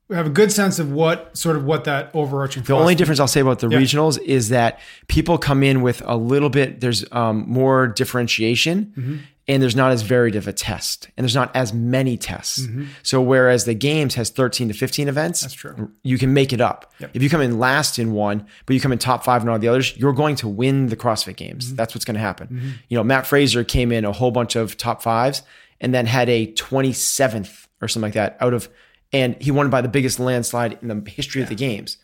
we 0.08 0.14
have 0.14 0.26
a 0.26 0.30
good 0.30 0.52
sense 0.52 0.78
of 0.78 0.92
what 0.92 1.36
sort 1.36 1.56
of 1.56 1.64
what 1.64 1.82
that 1.84 2.10
overarching. 2.14 2.62
The 2.62 2.74
only 2.74 2.94
difference 2.94 3.18
I'll 3.18 3.26
say 3.26 3.40
about 3.40 3.58
the 3.58 3.66
regionals 3.66 4.22
is 4.22 4.50
that 4.50 4.78
people 5.08 5.38
come 5.38 5.64
in 5.64 5.82
with 5.82 6.02
a 6.06 6.16
little 6.16 6.50
bit. 6.50 6.80
There's 6.80 7.04
um, 7.12 7.44
more 7.48 7.88
differentiation, 7.88 8.92
Mm-hmm. 8.96 9.16
And 9.48 9.62
there's 9.62 9.76
not 9.76 9.92
as 9.92 10.02
varied 10.02 10.34
of 10.34 10.48
a 10.48 10.52
test, 10.52 11.08
and 11.16 11.24
there's 11.24 11.34
not 11.34 11.54
as 11.54 11.72
many 11.72 12.16
tests. 12.16 12.60
Mm-hmm. 12.60 12.86
So 13.02 13.20
whereas 13.20 13.64
the 13.64 13.74
games 13.74 14.14
has 14.16 14.30
13 14.30 14.68
to 14.68 14.74
15 14.74 15.08
events, 15.08 15.40
that's 15.40 15.54
true. 15.54 15.92
You 16.02 16.18
can 16.18 16.32
make 16.32 16.52
it 16.52 16.60
up. 16.60 16.92
Yep. 16.98 17.10
If 17.14 17.22
you 17.22 17.30
come 17.30 17.40
in 17.40 17.58
last 17.58 17.98
in 17.98 18.12
one, 18.12 18.46
but 18.66 18.74
you 18.74 18.80
come 18.80 18.92
in 18.92 18.98
top 18.98 19.24
five 19.24 19.42
in 19.42 19.48
all 19.48 19.58
the 19.58 19.68
others, 19.68 19.96
you're 19.96 20.12
going 20.12 20.36
to 20.36 20.48
win 20.48 20.86
the 20.86 20.96
CrossFit 20.96 21.36
Games. 21.36 21.66
Mm-hmm. 21.66 21.76
That's 21.76 21.94
what's 21.94 22.04
going 22.04 22.14
to 22.14 22.20
happen. 22.20 22.74
You 22.88 22.96
know, 22.96 23.04
Matt 23.04 23.26
Fraser 23.26 23.62
came 23.62 23.92
in 23.92 24.04
a 24.04 24.12
whole 24.12 24.30
bunch 24.30 24.56
of 24.56 24.76
top 24.76 25.02
fives, 25.02 25.42
and 25.80 25.94
then 25.94 26.06
had 26.06 26.28
a 26.28 26.52
27th 26.54 27.66
or 27.82 27.88
something 27.88 28.06
like 28.06 28.14
that 28.14 28.36
out 28.40 28.54
of 28.54 28.68
and 29.12 29.40
he 29.40 29.50
won 29.50 29.70
by 29.70 29.80
the 29.80 29.88
biggest 29.88 30.18
landslide 30.18 30.78
in 30.82 30.88
the 30.88 31.10
history 31.10 31.42
of 31.42 31.48
the 31.48 31.54
games. 31.54 31.98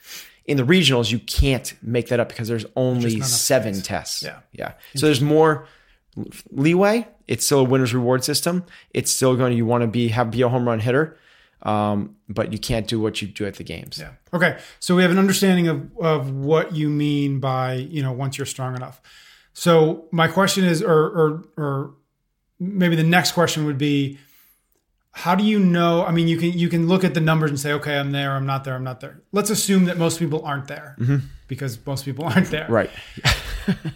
In 0.44 0.56
the 0.56 0.62
regionals, 0.62 1.10
you 1.10 1.18
can't 1.18 1.74
make 1.82 2.08
that 2.08 2.20
up 2.20 2.28
because 2.28 2.48
there's 2.48 2.66
only 2.74 3.20
seven 3.20 3.74
space. 3.74 3.86
tests. 3.86 4.22
Yeah. 4.22 4.38
yeah. 4.52 4.72
So 4.96 5.06
there's 5.06 5.20
more 5.20 5.66
leeway. 6.50 7.08
It's 7.26 7.44
still 7.44 7.60
a 7.60 7.64
winner's 7.64 7.94
reward 7.94 8.24
system. 8.24 8.64
It's 8.90 9.10
still 9.10 9.36
going 9.36 9.52
to 9.52 9.56
you 9.56 9.66
want 9.66 9.82
to 9.82 9.86
be 9.86 10.08
have 10.08 10.30
be 10.30 10.42
a 10.42 10.48
home 10.48 10.66
run 10.66 10.80
hitter, 10.80 11.18
um, 11.62 12.16
but 12.28 12.52
you 12.52 12.58
can't 12.58 12.86
do 12.86 13.00
what 13.00 13.22
you 13.22 13.28
do 13.28 13.46
at 13.46 13.54
the 13.54 13.64
games. 13.64 13.98
Yeah. 13.98 14.12
Okay. 14.32 14.58
So 14.80 14.96
we 14.96 15.02
have 15.02 15.10
an 15.10 15.18
understanding 15.18 15.68
of, 15.68 15.98
of 15.98 16.30
what 16.30 16.74
you 16.74 16.88
mean 16.88 17.40
by, 17.40 17.74
you 17.74 18.02
know, 18.02 18.12
once 18.12 18.36
you're 18.36 18.46
strong 18.46 18.74
enough. 18.76 19.00
So 19.54 20.06
my 20.10 20.28
question 20.28 20.64
is, 20.64 20.82
or, 20.82 20.90
or, 20.92 21.44
or 21.56 21.94
maybe 22.58 22.96
the 22.96 23.02
next 23.02 23.32
question 23.32 23.66
would 23.66 23.78
be, 23.78 24.18
how 25.14 25.34
do 25.34 25.44
you 25.44 25.58
know? 25.58 26.06
I 26.06 26.10
mean, 26.10 26.26
you 26.26 26.38
can, 26.38 26.52
you 26.52 26.70
can 26.70 26.88
look 26.88 27.04
at 27.04 27.12
the 27.12 27.20
numbers 27.20 27.50
and 27.50 27.60
say, 27.60 27.72
okay, 27.74 27.98
I'm 27.98 28.12
there, 28.12 28.32
I'm 28.32 28.46
not 28.46 28.64
there, 28.64 28.74
I'm 28.74 28.84
not 28.84 29.00
there. 29.00 29.20
Let's 29.30 29.50
assume 29.50 29.84
that 29.84 29.98
most 29.98 30.18
people 30.18 30.42
aren't 30.42 30.68
there 30.68 30.96
because 31.48 31.78
most 31.86 32.06
people 32.06 32.24
aren't 32.28 32.50
there. 32.50 32.66
Right. 32.66 32.90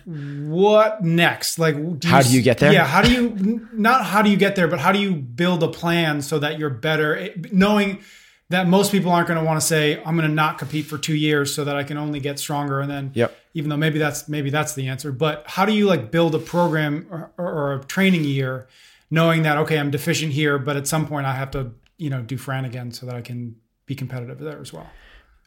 What 0.04 1.02
next? 1.02 1.58
Like, 1.58 1.74
do 1.98 2.08
How 2.08 2.22
do 2.22 2.30
you 2.30 2.42
get 2.42 2.58
there? 2.58 2.72
Yeah. 2.72 2.86
How 2.86 3.02
do 3.02 3.12
you, 3.12 3.68
not 3.72 4.04
how 4.04 4.22
do 4.22 4.30
you 4.30 4.36
get 4.36 4.56
there, 4.56 4.68
but 4.68 4.78
how 4.78 4.92
do 4.92 4.98
you 4.98 5.12
build 5.14 5.62
a 5.62 5.68
plan 5.68 6.22
so 6.22 6.38
that 6.38 6.58
you're 6.58 6.70
better, 6.70 7.14
It- 7.16 7.52
knowing 7.52 8.00
that 8.48 8.68
most 8.68 8.92
people 8.92 9.10
aren't 9.10 9.26
going 9.26 9.38
to 9.40 9.44
want 9.44 9.60
to 9.60 9.66
say, 9.66 10.00
I'm 10.04 10.16
going 10.16 10.28
to 10.28 10.34
not 10.34 10.58
compete 10.58 10.86
for 10.86 10.98
two 10.98 11.16
years 11.16 11.52
so 11.52 11.64
that 11.64 11.76
I 11.76 11.82
can 11.82 11.96
only 11.98 12.20
get 12.20 12.38
stronger. 12.38 12.80
And 12.80 12.88
then, 12.90 13.10
Yep. 13.14 13.36
even 13.54 13.70
though 13.70 13.76
maybe 13.76 13.98
that's, 13.98 14.28
maybe 14.28 14.50
that's 14.50 14.74
the 14.74 14.86
answer, 14.86 15.10
but 15.10 15.42
how 15.48 15.64
do 15.64 15.72
you 15.72 15.86
like 15.86 16.12
build 16.12 16.34
a 16.34 16.38
program 16.38 17.06
or, 17.10 17.32
or, 17.38 17.52
or 17.52 17.72
a 17.74 17.84
training 17.84 18.22
year 18.24 18.68
knowing 19.10 19.42
that, 19.42 19.56
okay, 19.58 19.78
I'm 19.78 19.90
deficient 19.90 20.32
here, 20.32 20.58
but 20.58 20.76
at 20.76 20.86
some 20.86 21.06
point 21.08 21.26
I 21.26 21.34
have 21.34 21.50
to, 21.52 21.72
you 21.98 22.08
know, 22.10 22.22
do 22.22 22.36
Fran 22.36 22.64
again 22.64 22.92
so 22.92 23.06
that 23.06 23.16
I 23.16 23.20
can 23.20 23.56
be 23.86 23.94
competitive 23.96 24.38
there 24.38 24.60
as 24.60 24.72
well. 24.72 24.88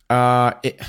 Uh, 0.10 0.54
it, 0.64 0.82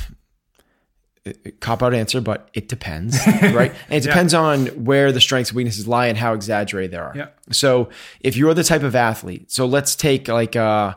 cop 1.60 1.82
out 1.82 1.92
answer, 1.92 2.20
but 2.20 2.48
it 2.54 2.68
depends, 2.68 3.18
right? 3.42 3.72
And 3.88 4.02
it 4.02 4.06
depends 4.06 4.32
on 4.32 4.66
where 4.84 5.12
the 5.12 5.20
strengths 5.20 5.50
and 5.50 5.56
weaknesses 5.56 5.86
lie 5.86 6.06
and 6.06 6.16
how 6.16 6.32
exaggerated 6.32 6.92
they 6.92 6.96
are. 6.96 7.12
Yeah. 7.14 7.28
So 7.50 7.90
if 8.20 8.36
you're 8.36 8.54
the 8.54 8.64
type 8.64 8.82
of 8.82 8.94
athlete, 8.94 9.50
so 9.50 9.66
let's 9.66 9.94
take 9.94 10.28
like 10.28 10.56
uh, 10.56 10.94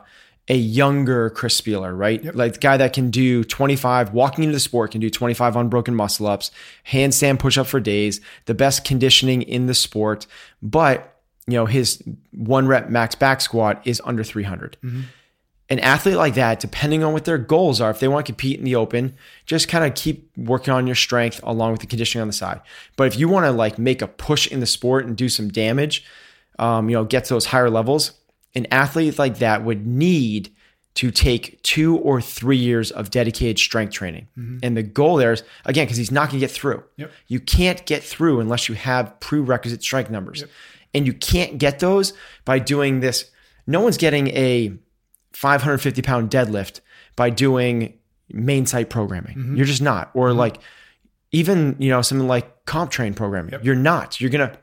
a 0.48 0.56
younger 0.56 1.30
Chris 1.30 1.60
Spealler, 1.60 1.96
right? 1.96 2.34
Like 2.34 2.54
the 2.54 2.58
guy 2.58 2.76
that 2.76 2.92
can 2.92 3.10
do 3.10 3.44
25, 3.44 4.14
walking 4.14 4.44
into 4.44 4.54
the 4.54 4.60
sport 4.60 4.92
can 4.92 5.00
do 5.00 5.10
25 5.10 5.56
unbroken 5.56 5.94
muscle 5.94 6.26
ups, 6.26 6.50
handstand 6.88 7.38
push 7.38 7.58
up 7.58 7.66
for 7.66 7.80
days, 7.80 8.20
the 8.46 8.54
best 8.54 8.84
conditioning 8.84 9.42
in 9.42 9.66
the 9.66 9.74
sport, 9.74 10.26
but 10.62 11.10
you 11.46 11.54
know 11.54 11.66
his 11.66 12.02
one 12.32 12.66
rep 12.66 12.88
max 12.88 13.14
back 13.14 13.40
squat 13.42 13.82
is 13.84 14.00
under 14.06 14.24
300 14.24 14.78
an 15.70 15.78
athlete 15.78 16.16
like 16.16 16.34
that, 16.34 16.60
depending 16.60 17.02
on 17.02 17.12
what 17.12 17.24
their 17.24 17.38
goals 17.38 17.80
are, 17.80 17.90
if 17.90 17.98
they 17.98 18.08
want 18.08 18.26
to 18.26 18.32
compete 18.32 18.58
in 18.58 18.64
the 18.64 18.76
open, 18.76 19.16
just 19.46 19.66
kind 19.68 19.84
of 19.84 19.94
keep 19.94 20.30
working 20.36 20.74
on 20.74 20.86
your 20.86 20.96
strength 20.96 21.40
along 21.42 21.72
with 21.72 21.80
the 21.80 21.86
conditioning 21.86 22.20
on 22.20 22.28
the 22.28 22.34
side. 22.34 22.60
But 22.96 23.06
if 23.06 23.18
you 23.18 23.28
want 23.28 23.46
to 23.46 23.50
like 23.50 23.78
make 23.78 24.02
a 24.02 24.06
push 24.06 24.46
in 24.46 24.60
the 24.60 24.66
sport 24.66 25.06
and 25.06 25.16
do 25.16 25.28
some 25.28 25.48
damage, 25.48 26.04
um, 26.58 26.90
you 26.90 26.96
know, 26.96 27.04
get 27.04 27.24
to 27.24 27.34
those 27.34 27.46
higher 27.46 27.70
levels, 27.70 28.12
an 28.54 28.66
athlete 28.70 29.18
like 29.18 29.38
that 29.38 29.64
would 29.64 29.86
need 29.86 30.50
to 30.94 31.10
take 31.10 31.60
two 31.62 31.96
or 31.98 32.20
three 32.20 32.56
years 32.56 32.92
of 32.92 33.10
dedicated 33.10 33.58
strength 33.58 33.92
training. 33.92 34.28
And 34.62 34.76
the 34.76 34.82
goal 34.82 35.16
there 35.16 35.32
is, 35.32 35.42
again, 35.64 35.86
because 35.86 35.96
he's 35.96 36.12
not 36.12 36.30
going 36.30 36.40
to 36.40 36.46
get 36.46 36.52
through. 36.52 36.84
Yep. 36.98 37.10
You 37.26 37.40
can't 37.40 37.84
get 37.84 38.04
through 38.04 38.38
unless 38.38 38.68
you 38.68 38.76
have 38.76 39.18
prerequisite 39.18 39.82
strength 39.82 40.10
numbers. 40.10 40.44
And 40.92 41.04
you 41.04 41.12
can't 41.12 41.58
get 41.58 41.80
those 41.80 42.12
by 42.44 42.60
doing 42.60 43.00
this. 43.00 43.28
No 43.66 43.80
one's 43.80 43.96
getting 43.96 44.28
a 44.28 44.72
550 45.34 46.02
pound 46.02 46.30
deadlift 46.30 46.80
by 47.16 47.30
doing 47.30 47.98
main 48.30 48.66
site 48.66 48.90
programming. 48.90 49.36
Mm-hmm. 49.36 49.56
You're 49.56 49.66
just 49.66 49.82
not. 49.82 50.10
Or 50.14 50.28
mm-hmm. 50.28 50.38
like 50.38 50.58
even, 51.32 51.76
you 51.78 51.90
know, 51.90 52.02
something 52.02 52.28
like 52.28 52.64
CompTrain 52.66 53.16
programming. 53.16 53.58
You're 53.62 53.74
not. 53.74 54.20
You're 54.20 54.30
going 54.30 54.48
to 54.48 54.58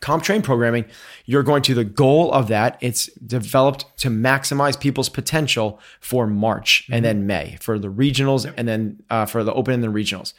CompTrain 0.00 0.42
programming, 0.42 0.86
you're 1.26 1.42
going 1.42 1.62
to 1.62 1.74
the 1.74 1.84
goal 1.84 2.32
of 2.32 2.48
that. 2.48 2.78
It's 2.80 3.06
developed 3.14 3.84
to 3.98 4.08
maximize 4.08 4.78
people's 4.78 5.08
potential 5.08 5.78
for 6.00 6.26
March 6.26 6.86
and 6.88 6.96
mm-hmm. 6.96 7.02
then 7.04 7.26
May 7.26 7.58
for 7.60 7.78
the 7.78 7.88
regionals 7.88 8.50
and 8.56 8.66
then 8.66 9.02
uh, 9.10 9.26
for 9.26 9.44
the 9.44 9.52
open 9.52 9.74
and 9.74 9.82
the 9.82 9.88
regionals. 9.88 10.32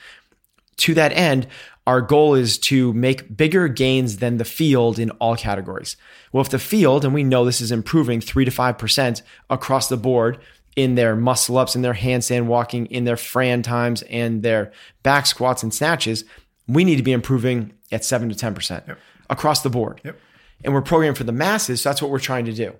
To 0.82 0.96
that 0.96 1.14
end, 1.14 1.48
our 1.86 2.02
goal 2.02 2.34
is 2.34 2.58
to 2.60 2.92
make 2.94 3.38
bigger 3.38 3.68
gains 3.68 4.18
than 4.18 4.38
the 4.38 4.46
field 4.46 4.98
in 4.98 5.12
all 5.12 5.36
categories. 5.36 5.96
Well, 6.32 6.42
if 6.42 6.50
the 6.50 6.58
field, 6.58 7.06
and 7.06 7.14
we 7.14 7.24
know 7.24 7.46
this 7.46 7.62
is 7.62 7.72
improving 7.72 8.20
three 8.20 8.46
to 8.46 8.52
5% 8.52 9.22
across 9.52 9.90
the 9.90 9.98
board 9.98 10.40
in 10.76 10.96
their 10.96 11.16
muscle 11.16 11.60
ups, 11.60 11.76
in 11.76 11.84
their 11.84 11.94
handstand 11.94 12.46
walking, 12.46 12.88
in 12.88 13.04
their 13.04 13.18
Fran 13.18 13.62
times, 13.62 14.02
and 14.04 14.42
their 14.42 14.72
back 15.04 15.28
squats 15.28 15.62
and 15.62 15.72
snatches, 15.72 16.26
we 16.68 16.84
need 16.84 16.96
to 16.96 17.04
be 17.04 17.12
improving 17.12 17.74
at 17.92 18.04
seven 18.04 18.28
to 18.30 18.36
10% 18.36 18.96
across 19.30 19.62
the 19.62 19.70
board. 19.70 20.02
Yep. 20.04 20.18
And 20.64 20.74
we're 20.74 20.82
programmed 20.82 21.18
for 21.18 21.26
the 21.26 21.32
masses. 21.32 21.82
So 21.82 21.90
that's 21.90 22.02
what 22.02 22.10
we're 22.10 22.20
trying 22.20 22.46
to 22.46 22.54
do. 22.54 22.74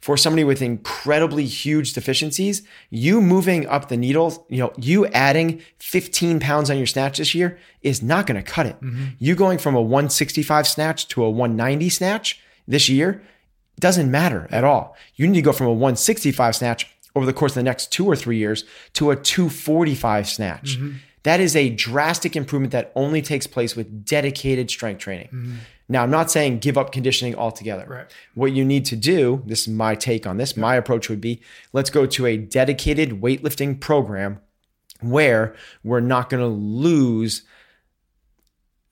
For 0.00 0.16
somebody 0.16 0.44
with 0.44 0.62
incredibly 0.62 1.44
huge 1.44 1.92
deficiencies, 1.92 2.62
you 2.88 3.20
moving 3.20 3.66
up 3.66 3.88
the 3.88 3.96
needle, 3.96 4.46
you 4.48 4.58
know, 4.58 4.72
you 4.76 5.06
adding 5.08 5.60
15 5.78 6.38
pounds 6.40 6.70
on 6.70 6.76
your 6.78 6.86
snatch 6.86 7.18
this 7.18 7.34
year 7.34 7.58
is 7.82 8.02
not 8.02 8.26
going 8.26 8.42
to 8.42 8.48
cut 8.48 8.66
it. 8.66 8.80
Mm-hmm. 8.80 9.04
You 9.18 9.34
going 9.34 9.58
from 9.58 9.74
a 9.74 9.82
165 9.82 10.68
snatch 10.68 11.08
to 11.08 11.24
a 11.24 11.30
190 11.30 11.88
snatch 11.88 12.40
this 12.66 12.88
year 12.88 13.22
doesn't 13.80 14.10
matter 14.10 14.46
at 14.50 14.64
all. 14.64 14.96
You 15.16 15.26
need 15.26 15.36
to 15.36 15.42
go 15.42 15.52
from 15.52 15.66
a 15.66 15.72
165 15.72 16.56
snatch 16.56 16.86
over 17.14 17.26
the 17.26 17.32
course 17.32 17.52
of 17.52 17.56
the 17.56 17.62
next 17.62 17.90
two 17.90 18.06
or 18.06 18.14
three 18.14 18.36
years 18.36 18.64
to 18.94 19.10
a 19.10 19.16
245 19.16 20.28
snatch. 20.28 20.78
Mm-hmm. 20.78 20.96
That 21.22 21.40
is 21.40 21.56
a 21.56 21.70
drastic 21.70 22.36
improvement 22.36 22.72
that 22.72 22.92
only 22.94 23.22
takes 23.22 23.46
place 23.46 23.74
with 23.74 24.04
dedicated 24.04 24.70
strength 24.70 25.00
training. 25.00 25.28
Mm-hmm. 25.28 25.56
Now, 25.88 26.02
I'm 26.02 26.10
not 26.10 26.30
saying 26.30 26.58
give 26.58 26.76
up 26.76 26.92
conditioning 26.92 27.34
altogether. 27.34 27.86
Right. 27.88 28.06
What 28.34 28.52
you 28.52 28.64
need 28.64 28.84
to 28.86 28.96
do, 28.96 29.42
this 29.46 29.62
is 29.62 29.68
my 29.68 29.94
take 29.94 30.26
on 30.26 30.36
this, 30.36 30.56
my 30.56 30.76
approach 30.76 31.08
would 31.08 31.20
be 31.20 31.40
let's 31.72 31.90
go 31.90 32.06
to 32.06 32.26
a 32.26 32.36
dedicated 32.36 33.22
weightlifting 33.22 33.80
program 33.80 34.40
where 35.00 35.54
we're 35.82 36.00
not 36.00 36.28
going 36.28 36.42
to 36.42 36.48
lose 36.48 37.42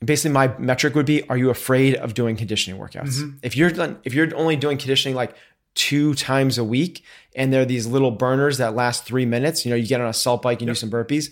basically 0.04 0.32
my 0.32 0.56
metric 0.58 0.94
would 0.94 1.06
be 1.06 1.26
are 1.28 1.36
you 1.36 1.50
afraid 1.50 1.94
of 1.96 2.14
doing 2.14 2.36
conditioning 2.36 2.80
workouts 2.80 3.18
mm-hmm. 3.18 3.36
if 3.42 3.56
you're 3.56 3.70
done 3.70 3.98
if 4.04 4.14
you're 4.14 4.34
only 4.36 4.54
doing 4.54 4.76
conditioning 4.76 5.16
like 5.16 5.34
two 5.74 6.14
times 6.14 6.58
a 6.58 6.64
week 6.64 7.02
and 7.34 7.52
there 7.52 7.62
are 7.62 7.66
these 7.66 7.86
little 7.86 8.10
burners 8.10 8.58
that 8.58 8.74
last 8.74 9.04
three 9.04 9.26
minutes 9.26 9.64
you 9.64 9.70
know 9.70 9.76
you 9.76 9.86
get 9.86 10.00
on 10.00 10.06
a 10.06 10.12
salt 10.12 10.42
bike 10.42 10.60
and 10.60 10.68
do 10.68 10.74
some 10.74 10.90
burpees 10.90 11.30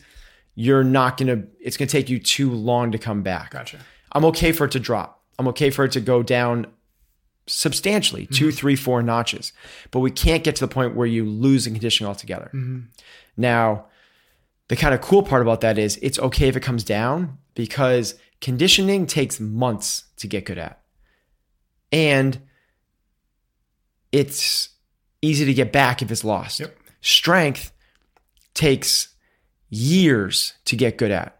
you're 0.54 0.84
not 0.84 1.16
gonna 1.16 1.44
it's 1.60 1.76
gonna 1.76 1.88
take 1.88 2.08
you 2.08 2.18
too 2.18 2.50
long 2.50 2.92
to 2.92 2.98
come 2.98 3.22
back 3.22 3.50
Gotcha. 3.50 3.78
i'm 4.12 4.24
okay 4.26 4.52
for 4.52 4.64
it 4.64 4.70
to 4.72 4.80
drop 4.80 5.22
i'm 5.38 5.48
okay 5.48 5.70
for 5.70 5.84
it 5.84 5.92
to 5.92 6.00
go 6.00 6.22
down 6.22 6.66
substantially 7.46 8.22
mm-hmm. 8.22 8.34
two 8.34 8.52
three 8.52 8.76
four 8.76 9.02
notches 9.02 9.52
but 9.90 10.00
we 10.00 10.10
can't 10.10 10.44
get 10.44 10.56
to 10.56 10.66
the 10.66 10.72
point 10.72 10.94
where 10.94 11.06
you 11.06 11.24
lose 11.24 11.64
the 11.64 11.70
conditioning 11.70 12.08
altogether 12.08 12.50
mm-hmm. 12.54 12.80
now 13.36 13.86
the 14.68 14.76
kind 14.76 14.94
of 14.94 15.00
cool 15.00 15.22
part 15.22 15.42
about 15.42 15.60
that 15.60 15.78
is 15.78 15.98
it's 16.02 16.18
okay 16.18 16.48
if 16.48 16.56
it 16.56 16.62
comes 16.62 16.84
down 16.84 17.38
because 17.54 18.14
conditioning 18.40 19.06
takes 19.06 19.40
months 19.40 20.04
to 20.16 20.26
get 20.26 20.44
good 20.44 20.58
at. 20.58 20.80
And 21.92 22.40
it's 24.12 24.70
easy 25.22 25.44
to 25.44 25.54
get 25.54 25.72
back 25.72 26.02
if 26.02 26.10
it's 26.10 26.24
lost. 26.24 26.60
Yep. 26.60 26.76
Strength 27.00 27.72
takes 28.54 29.13
years 29.74 30.54
to 30.66 30.76
get 30.76 30.98
good 30.98 31.10
at. 31.10 31.38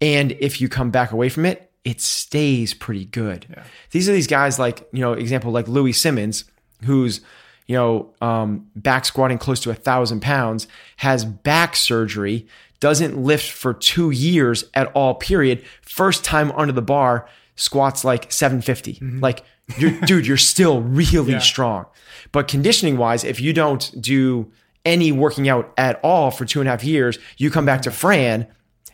And 0.00 0.32
if 0.32 0.60
you 0.60 0.68
come 0.68 0.90
back 0.90 1.12
away 1.12 1.28
from 1.28 1.46
it, 1.46 1.70
it 1.84 2.00
stays 2.00 2.74
pretty 2.74 3.04
good. 3.06 3.46
These 3.92 4.08
are 4.08 4.12
these 4.12 4.26
guys 4.26 4.58
like, 4.58 4.88
you 4.92 5.00
know, 5.00 5.12
example 5.12 5.52
like 5.52 5.68
Louie 5.68 5.92
Simmons, 5.92 6.44
who's 6.84 7.20
you 7.68 7.74
know, 7.74 8.14
um, 8.20 8.68
back 8.76 9.04
squatting 9.04 9.38
close 9.38 9.58
to 9.60 9.70
a 9.70 9.74
thousand 9.74 10.20
pounds, 10.20 10.68
has 10.98 11.24
back 11.24 11.74
surgery, 11.74 12.46
doesn't 12.78 13.18
lift 13.18 13.50
for 13.50 13.74
two 13.74 14.10
years 14.12 14.64
at 14.74 14.86
all, 14.94 15.14
period. 15.16 15.64
First 15.82 16.22
time 16.24 16.52
under 16.52 16.72
the 16.72 16.80
bar, 16.82 17.28
squats 17.56 18.04
like 18.04 18.30
750. 18.30 19.00
Like, 19.20 19.44
you're, 19.78 19.90
dude, 20.02 20.28
you're 20.28 20.36
still 20.36 20.80
really 20.80 21.32
Yeah. 21.32 21.38
strong. 21.40 21.86
But 22.30 22.46
conditioning 22.46 22.98
wise, 22.98 23.24
if 23.24 23.40
you 23.40 23.52
don't 23.52 23.92
do 24.00 24.52
any 24.86 25.12
working 25.12 25.48
out 25.48 25.74
at 25.76 26.00
all 26.02 26.30
for 26.30 26.46
two 26.46 26.60
and 26.60 26.68
a 26.68 26.70
half 26.70 26.82
years, 26.84 27.18
you 27.36 27.50
come 27.50 27.66
back 27.66 27.82
to 27.82 27.90
Fran 27.90 28.46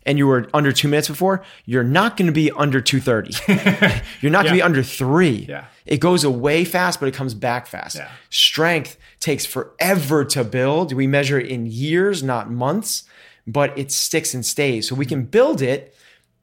and 0.04 0.18
you 0.18 0.26
were 0.26 0.48
under 0.52 0.72
two 0.72 0.88
minutes 0.88 1.08
before, 1.08 1.44
you're 1.64 1.84
not 1.84 2.16
going 2.16 2.26
to 2.26 2.32
be 2.32 2.50
under 2.50 2.80
230. 2.80 4.02
you're 4.20 4.32
not 4.32 4.42
going 4.42 4.54
to 4.54 4.58
be 4.58 4.62
under 4.62 4.82
three. 4.82 5.46
Yeah. 5.48 5.66
It 5.86 5.98
goes 5.98 6.24
away 6.24 6.64
fast, 6.64 6.98
but 6.98 7.08
it 7.08 7.14
comes 7.14 7.34
back 7.34 7.66
fast. 7.66 7.96
Yeah. 7.96 8.10
Strength 8.30 8.96
takes 9.20 9.46
forever 9.46 10.24
to 10.24 10.42
build. 10.42 10.92
We 10.92 11.06
measure 11.06 11.38
it 11.38 11.46
in 11.46 11.66
years, 11.66 12.22
not 12.22 12.50
months, 12.50 13.04
but 13.46 13.76
it 13.78 13.92
sticks 13.92 14.34
and 14.34 14.44
stays. 14.44 14.88
So 14.88 14.94
we 14.94 15.06
can 15.06 15.24
build 15.24 15.62
it. 15.62 15.94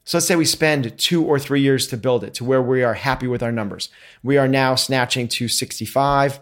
So 0.06 0.18
let's 0.18 0.28
say 0.28 0.36
we 0.36 0.46
spend 0.46 0.98
two 0.98 1.24
or 1.24 1.38
three 1.38 1.62
years 1.62 1.88
to 1.88 1.98
build 1.98 2.24
it 2.24 2.34
to 2.36 2.44
where 2.44 2.62
we 2.62 2.84
are 2.84 2.96
happy 2.96 3.28
with 3.28 3.44
our 3.44 3.52
numbers. 3.52 3.90
We 4.24 4.38
are 4.38 4.48
now 4.48 4.76
snatching 4.76 5.28
265. 5.28 6.40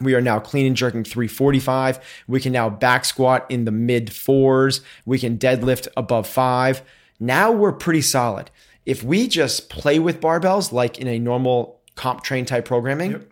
We 0.00 0.14
are 0.14 0.20
now 0.20 0.40
clean 0.40 0.66
and 0.66 0.76
jerking 0.76 1.04
345. 1.04 2.00
We 2.26 2.40
can 2.40 2.52
now 2.52 2.68
back 2.68 3.04
squat 3.04 3.46
in 3.48 3.64
the 3.64 3.70
mid 3.70 4.12
fours. 4.12 4.80
We 5.06 5.18
can 5.18 5.38
deadlift 5.38 5.86
above 5.96 6.26
five. 6.26 6.82
Now 7.20 7.52
we're 7.52 7.72
pretty 7.72 8.02
solid. 8.02 8.50
If 8.86 9.02
we 9.02 9.28
just 9.28 9.70
play 9.70 9.98
with 9.98 10.20
barbells 10.20 10.72
like 10.72 10.98
in 10.98 11.06
a 11.06 11.18
normal 11.18 11.80
CompTrain 11.96 12.46
type 12.46 12.64
programming 12.64 13.24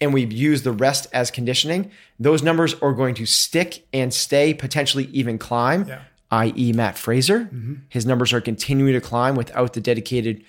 and 0.00 0.12
we 0.14 0.24
use 0.26 0.62
the 0.62 0.72
rest 0.72 1.06
as 1.12 1.30
conditioning, 1.30 1.90
those 2.18 2.42
numbers 2.42 2.74
are 2.82 2.92
going 2.92 3.14
to 3.16 3.26
stick 3.26 3.86
and 3.92 4.12
stay, 4.12 4.52
potentially 4.54 5.04
even 5.06 5.38
climb, 5.38 5.86
Yeah. 5.88 6.02
i.e., 6.32 6.72
Matt 6.74 6.98
Fraser. 6.98 7.40
Mm-hmm. 7.46 7.74
His 7.88 8.04
numbers 8.06 8.32
are 8.34 8.40
continuing 8.42 8.92
to 8.92 9.00
climb 9.00 9.34
without 9.36 9.72
the 9.72 9.80
dedicated 9.80 10.44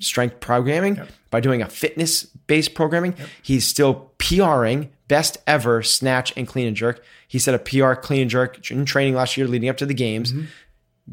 strength 0.00 0.38
programming 0.38 1.00
by 1.30 1.40
doing 1.40 1.60
a 1.62 1.68
fitness 1.68 2.24
based 2.46 2.74
programming. 2.74 3.14
He's 3.42 3.66
still 3.66 4.12
PRing 4.18 4.90
best 5.08 5.38
ever 5.46 5.82
snatch 5.82 6.32
and 6.36 6.46
clean 6.46 6.66
and 6.66 6.76
jerk. 6.76 7.02
He 7.26 7.38
set 7.38 7.54
a 7.54 7.58
PR 7.58 7.94
clean 7.94 8.22
and 8.22 8.30
jerk 8.30 8.70
in 8.70 8.84
training 8.84 9.14
last 9.14 9.36
year 9.36 9.46
leading 9.48 9.68
up 9.68 9.76
to 9.78 9.86
the 9.86 9.94
games, 9.94 10.32
mm-hmm. 10.32 10.46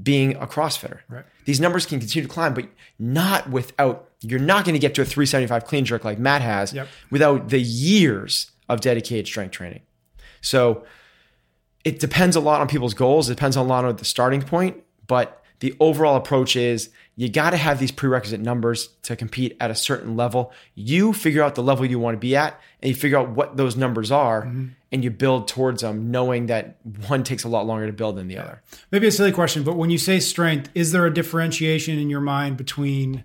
being 0.01 0.35
a 0.35 0.45
CrossFitter. 0.45 0.99
Right. 1.09 1.25
These 1.45 1.59
numbers 1.59 1.85
can 1.85 1.99
continue 1.99 2.27
to 2.27 2.33
climb, 2.33 2.53
but 2.53 2.67
not 2.99 3.49
without, 3.49 4.09
you're 4.21 4.39
not 4.39 4.65
going 4.65 4.73
to 4.73 4.79
get 4.79 4.95
to 4.95 5.01
a 5.01 5.05
375 5.05 5.65
clean 5.65 5.85
jerk 5.85 6.03
like 6.03 6.19
Matt 6.19 6.41
has 6.41 6.73
Yep. 6.73 6.87
without 7.09 7.49
the 7.49 7.59
years 7.59 8.51
of 8.67 8.81
dedicated 8.81 9.27
strength 9.27 9.51
training. 9.51 9.81
So 10.41 10.83
it 11.83 11.99
depends 11.99 12.35
a 12.35 12.39
lot 12.39 12.61
on 12.61 12.67
people's 12.67 12.93
goals. 12.93 13.29
It 13.29 13.35
depends 13.35 13.55
a 13.55 13.61
lot 13.61 13.85
on 13.85 13.95
the 13.95 14.05
starting 14.05 14.41
point, 14.41 14.83
but 15.07 15.43
the 15.59 15.75
overall 15.79 16.15
approach 16.15 16.55
is 16.55 16.89
you 17.15 17.29
got 17.29 17.51
to 17.51 17.57
have 17.57 17.79
these 17.79 17.91
prerequisite 17.91 18.41
numbers 18.41 18.89
to 19.03 19.15
compete 19.15 19.55
at 19.59 19.71
a 19.71 19.75
certain 19.75 20.17
level. 20.17 20.51
You 20.74 21.13
figure 21.13 21.41
out 21.41 21.55
the 21.55 21.63
level 21.63 21.85
you 21.85 21.97
want 21.97 22.15
to 22.15 22.19
be 22.19 22.35
at 22.35 22.59
and 22.81 22.89
you 22.89 22.95
figure 22.95 23.17
out 23.17 23.29
what 23.29 23.55
those 23.55 23.77
numbers 23.77 24.12
are 24.12 24.43
mm-hmm. 24.43 24.67
and 24.91 25.03
you 25.03 25.12
build 25.12 25.47
towards 25.47 25.81
them 25.81 26.12
knowing 26.12 26.47
that 26.47 26.75
one 27.07 27.24
takes 27.24 27.43
a 27.43 27.50
lot 27.50 27.65
longer 27.65 27.88
to 27.88 27.93
build 27.93 28.17
than 28.17 28.27
the 28.27 28.38
other. 28.38 28.62
Maybe 28.91 29.07
a 29.07 29.12
silly 29.12 29.31
question, 29.31 29.63
but 29.63 29.77
when 29.77 29.89
you 29.89 29.97
say 29.97 30.19
strength, 30.19 30.69
is 30.75 30.91
there 30.91 31.05
a 31.05 31.13
differentiation 31.13 31.97
in 32.00 32.09
your 32.09 32.21
mind 32.21 32.57
between 32.57 33.24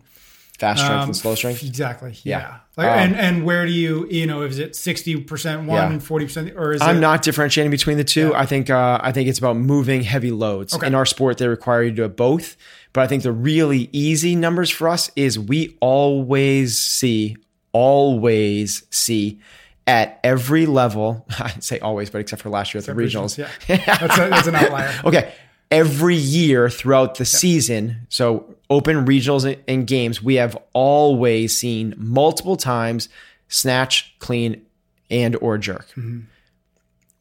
Fast 0.60 0.80
strength 0.82 1.02
um, 1.02 1.08
and 1.08 1.16
slow 1.16 1.34
strength. 1.34 1.62
Exactly. 1.64 2.16
Yeah. 2.22 2.38
Yeah. 2.38 2.56
Like, 2.76 2.86
Um, 2.88 2.98
and 2.98 3.16
and 3.16 3.44
where 3.44 3.66
do 3.66 3.72
you 3.72 4.06
you 4.10 4.26
know 4.26 4.42
is 4.42 4.58
it 4.58 4.76
sixty 4.76 5.18
percent 5.20 5.66
one, 5.66 5.92
Yeah. 5.94 5.98
40 5.98 6.24
percent, 6.26 6.52
or 6.56 6.72
is 6.72 6.82
I'm 6.82 6.98
it? 6.98 7.00
not 7.00 7.22
differentiating 7.22 7.70
between 7.70 7.96
the 7.96 8.04
two. 8.04 8.34
I 8.34 8.46
think 8.46 8.70
uh, 8.70 9.00
I 9.02 9.10
think 9.10 9.28
it's 9.28 9.38
about 9.38 9.56
moving 9.56 10.02
heavy 10.02 10.30
loads. 10.30 10.74
Okay. 10.74 10.86
In 10.86 10.94
our 10.94 11.06
sport, 11.06 11.38
they 11.38 11.48
require 11.48 11.82
you 11.82 11.90
to 11.90 11.96
do 11.96 12.08
both. 12.08 12.56
But 12.92 13.02
I 13.02 13.06
think 13.06 13.22
the 13.22 13.32
really 13.32 13.88
easy 13.92 14.36
numbers 14.36 14.68
for 14.70 14.88
us 14.88 15.10
is 15.16 15.38
we 15.38 15.76
always 15.80 16.76
see, 16.78 17.36
always 17.72 18.82
see 18.90 19.40
at 19.86 20.20
every 20.24 20.66
level. 20.66 21.26
I'd 21.38 21.62
say 21.64 21.78
always, 21.80 22.10
but 22.10 22.20
except 22.20 22.42
for 22.42 22.50
last 22.50 22.74
year 22.74 22.80
at 22.80 22.86
the 22.86 22.92
regionals. 22.92 23.36
Yeah. 23.38 23.48
That's, 23.66 24.18
a, 24.18 24.28
that's 24.28 24.46
an 24.48 24.54
outlier. 24.56 24.92
Okay. 25.04 25.32
Every 25.70 26.16
year 26.16 26.68
throughout 26.68 27.14
the 27.14 27.24
season, 27.24 28.06
so 28.08 28.56
open 28.70 29.04
regionals 29.04 29.58
and- 29.66 29.86
games, 29.86 30.22
we 30.22 30.36
have 30.36 30.56
always 30.72 31.56
seen 31.56 31.94
multiple 31.98 32.56
times 32.56 33.08
snatch, 33.48 34.14
clean, 34.20 34.64
and 35.10 35.36
or 35.36 35.58
jerk. 35.58 35.88
Mm-hmm. 35.90 36.20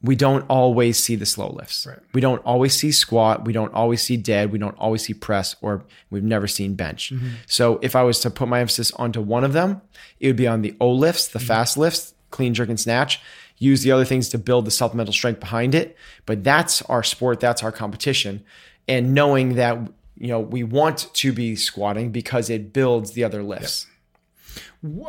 We 0.02 0.16
don't 0.16 0.46
always 0.48 0.98
see 0.98 1.16
the 1.16 1.26
slow 1.26 1.50
lifts. 1.50 1.86
Right. 1.86 2.00
We 2.14 2.22
don't 2.22 2.42
always 2.46 2.74
see 2.74 2.92
squat. 2.92 3.44
We 3.44 3.52
don't 3.52 3.74
always 3.74 4.02
see 4.02 4.16
dead. 4.16 4.50
We 4.52 4.58
don't 4.58 4.78
always 4.78 5.04
see 5.04 5.14
press, 5.14 5.58
or 5.62 5.84
we've 6.10 6.24
never 6.24 6.48
seen 6.48 6.76
bench. 6.76 7.12
Mm-hmm. 7.14 7.30
So 7.48 7.80
if 7.82 7.98
I 7.98 8.04
was 8.04 8.22
to 8.22 8.30
put 8.30 8.48
my 8.48 8.62
emphasis 8.62 8.94
onto 8.94 9.20
one 9.20 9.44
of 9.44 9.52
them, 9.52 9.82
it 10.22 10.28
would 10.28 10.38
be 10.38 10.48
on 10.48 10.62
the 10.62 10.74
O 10.80 10.90
lifts, 10.90 11.28
the 11.28 11.40
mm-hmm. 11.40 11.48
fast 11.48 11.78
lifts, 11.78 12.14
clean, 12.30 12.54
jerk, 12.54 12.70
and 12.70 12.80
snatch. 12.80 13.20
Use 13.58 13.82
the 13.82 13.92
other 13.92 14.06
things 14.06 14.30
to 14.30 14.38
build 14.38 14.64
the 14.64 14.72
supplemental 14.72 15.14
strength 15.14 15.42
behind 15.42 15.76
it. 15.76 15.98
But 16.26 16.46
that's 16.46 16.82
our 16.84 17.04
sport. 17.04 17.42
That's 17.42 17.62
our 17.62 17.74
competition. 17.74 18.46
And 18.88 19.14
knowing 19.14 19.56
that 19.56 19.80
you 20.20 20.28
know 20.28 20.40
we 20.40 20.64
want 20.64 21.12
to 21.14 21.32
be 21.32 21.56
squatting 21.56 22.12
because 22.12 22.50
it 22.50 22.74
builds 22.74 23.12
the 23.12 23.24
other 23.24 23.42
lifts. 23.42 23.88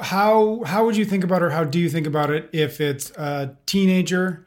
How 0.01 0.63
how 0.65 0.87
would 0.87 0.97
you 0.97 1.05
think 1.05 1.25
about 1.25 1.43
it, 1.43 1.47
or 1.47 1.51
how 1.51 1.65
do 1.65 1.79
you 1.79 1.91
think 1.91 2.07
about 2.07 2.31
it 2.31 2.49
if 2.53 2.81
it's 2.81 3.11
a 3.13 3.57
teenager 3.67 4.47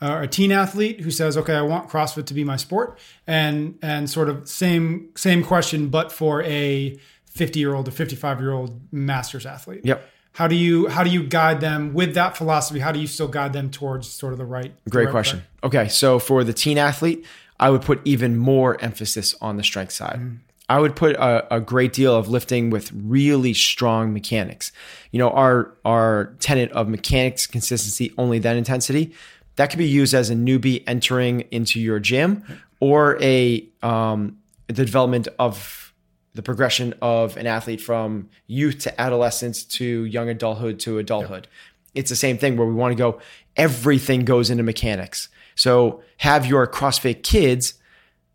uh, 0.00 0.12
or 0.12 0.22
a 0.22 0.28
teen 0.28 0.52
athlete 0.52 1.00
who 1.00 1.10
says, 1.10 1.36
"Okay, 1.36 1.54
I 1.54 1.62
want 1.62 1.88
CrossFit 1.88 2.26
to 2.26 2.34
be 2.34 2.44
my 2.44 2.56
sport," 2.56 2.98
and 3.26 3.78
and 3.82 4.08
sort 4.08 4.28
of 4.28 4.48
same 4.48 5.10
same 5.16 5.44
question, 5.44 5.88
but 5.88 6.10
for 6.10 6.42
a 6.42 6.98
fifty 7.30 7.60
year 7.60 7.74
old 7.74 7.88
or 7.88 7.92
fifty 7.92 8.16
five 8.16 8.40
year 8.40 8.52
old 8.52 8.80
masters 8.92 9.46
athlete. 9.46 9.82
Yep. 9.84 10.08
How 10.32 10.46
do 10.46 10.54
you 10.54 10.88
how 10.88 11.02
do 11.02 11.10
you 11.10 11.24
guide 11.24 11.60
them 11.60 11.94
with 11.94 12.14
that 12.14 12.36
philosophy? 12.36 12.78
How 12.78 12.92
do 12.92 13.00
you 13.00 13.08
still 13.08 13.26
guide 13.26 13.52
them 13.52 13.70
towards 13.70 14.08
sort 14.08 14.32
of 14.32 14.38
the 14.38 14.44
right? 14.44 14.72
the 14.84 14.90
Great 14.90 15.06
right 15.06 15.10
question. 15.10 15.42
Okay, 15.64 15.88
so 15.88 16.18
for 16.18 16.44
the 16.44 16.52
teen 16.52 16.78
athlete, 16.78 17.24
I 17.60 17.70
would 17.70 17.82
put 17.82 18.00
even 18.04 18.36
more 18.36 18.80
emphasis 18.82 19.34
on 19.40 19.56
the 19.56 19.64
strength 19.64 19.92
side. 19.92 20.20
I 20.68 20.80
would 20.80 20.94
put 20.94 21.16
a, 21.16 21.54
a 21.54 21.60
great 21.60 21.92
deal 21.92 22.14
of 22.14 22.28
lifting 22.28 22.68
with 22.70 22.92
really 22.92 23.54
strong 23.54 24.12
mechanics. 24.12 24.70
You 25.12 25.18
know, 25.18 25.30
our 25.30 25.74
our 25.84 26.36
tenet 26.40 26.70
of 26.72 26.88
mechanics, 26.88 27.46
consistency, 27.46 28.12
only 28.18 28.38
then 28.38 28.56
intensity, 28.56 29.14
that 29.56 29.70
could 29.70 29.78
be 29.78 29.88
used 29.88 30.14
as 30.14 30.30
a 30.30 30.34
newbie 30.34 30.84
entering 30.86 31.40
into 31.50 31.80
your 31.80 31.98
gym 31.98 32.44
or 32.80 33.20
a 33.22 33.66
um, 33.82 34.38
the 34.66 34.84
development 34.84 35.26
of 35.38 35.92
the 36.34 36.42
progression 36.42 36.94
of 37.02 37.36
an 37.36 37.46
athlete 37.46 37.80
from 37.80 38.28
youth 38.46 38.78
to 38.80 39.00
adolescence 39.00 39.64
to 39.64 40.04
young 40.04 40.28
adulthood 40.28 40.78
to 40.80 40.98
adulthood. 40.98 41.48
It's 41.94 42.10
the 42.10 42.16
same 42.16 42.38
thing 42.38 42.56
where 42.56 42.66
we 42.66 42.74
want 42.74 42.92
to 42.92 42.96
go, 42.96 43.20
everything 43.56 44.24
goes 44.24 44.50
into 44.50 44.62
mechanics. 44.62 45.28
So 45.58 46.02
have 46.18 46.46
your 46.46 46.68
CrossFit 46.68 47.24
kids, 47.24 47.74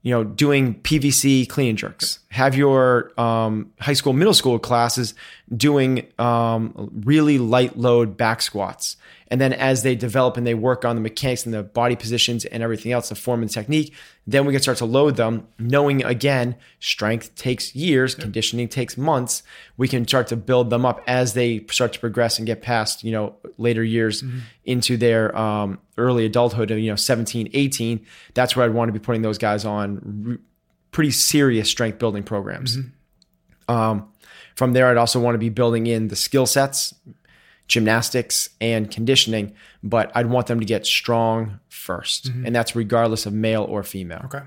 you 0.02 0.12
know, 0.12 0.26
doing 0.26 0.76
PVC 0.82 1.48
clean 1.48 1.70
and 1.70 1.78
jerks. 1.78 2.20
Have 2.30 2.54
your 2.54 3.12
um, 3.20 3.72
high 3.80 3.94
school, 3.94 4.12
middle 4.12 4.34
school 4.34 4.60
classes 4.60 5.14
doing 5.56 6.06
um, 6.20 6.92
really 7.06 7.38
light 7.38 7.78
load 7.78 8.18
back 8.18 8.42
squats. 8.42 8.98
And 9.34 9.42
then 9.42 9.52
as 9.52 9.82
they 9.82 9.96
develop 9.96 10.38
and 10.38 10.46
they 10.46 10.54
work 10.54 10.86
on 10.86 10.96
the 10.96 11.02
mechanics 11.02 11.44
and 11.44 11.56
the 11.56 11.64
body 11.64 11.96
positions 11.96 12.46
and 12.46 12.62
everything 12.62 12.92
else, 12.92 13.10
the 13.10 13.16
form 13.16 13.42
and 13.42 13.50
technique, 13.50 13.92
then 14.28 14.46
we 14.46 14.54
can 14.54 14.62
start 14.62 14.78
to 14.78 14.86
load 14.86 15.16
them, 15.16 15.48
knowing 15.58 16.04
again, 16.06 16.56
strength 16.80 17.34
takes 17.34 17.76
years, 17.76 18.14
conditioning 18.14 18.68
takes 18.68 18.96
months. 18.96 19.42
We 19.76 19.88
can 19.88 20.08
start 20.08 20.28
to 20.28 20.36
build 20.36 20.70
them 20.70 20.86
up 20.86 21.02
as 21.08 21.34
they 21.34 21.66
start 21.72 21.94
to 21.94 22.00
progress 22.00 22.38
and 22.38 22.46
get 22.46 22.62
past, 22.62 23.04
you 23.04 23.12
know, 23.12 23.36
later 23.58 23.84
years 23.84 24.24
into 24.66 24.98
their 24.98 25.36
um, 25.36 25.80
early 25.98 26.28
adulthood, 26.28 26.70
you 26.70 26.92
know, 26.92 26.96
17, 26.96 27.50
18. 27.56 28.06
That's 28.36 28.56
where 28.56 28.68
I'd 28.68 28.76
want 28.76 28.90
to 28.90 28.94
be 28.94 29.00
putting 29.00 29.24
those 29.24 29.40
guys 29.40 29.66
on 29.66 30.28
r- 30.30 30.38
pretty 30.92 31.10
serious 31.10 31.68
strength 31.68 31.98
building 31.98 32.22
programs. 32.22 32.78
Um, 33.68 34.10
from 34.54 34.74
there, 34.74 34.86
I'd 34.90 34.98
also 34.98 35.20
want 35.20 35.34
to 35.34 35.40
be 35.40 35.50
building 35.50 35.88
in 35.88 36.10
the 36.10 36.16
skill 36.16 36.46
sets, 36.46 36.94
gymnastics, 37.68 38.50
and 38.60 38.92
conditioning, 38.92 39.54
but 39.82 40.12
I'd 40.16 40.28
want 40.28 40.48
them 40.48 40.60
to 40.60 40.66
get 40.66 40.86
strong 40.86 41.60
1st 41.70 42.46
And 42.46 42.56
that's 42.56 42.76
regardless 42.76 43.26
of 43.26 43.34
male 43.34 43.64
or 43.64 43.84
female. 43.84 44.22
Okay. 44.26 44.42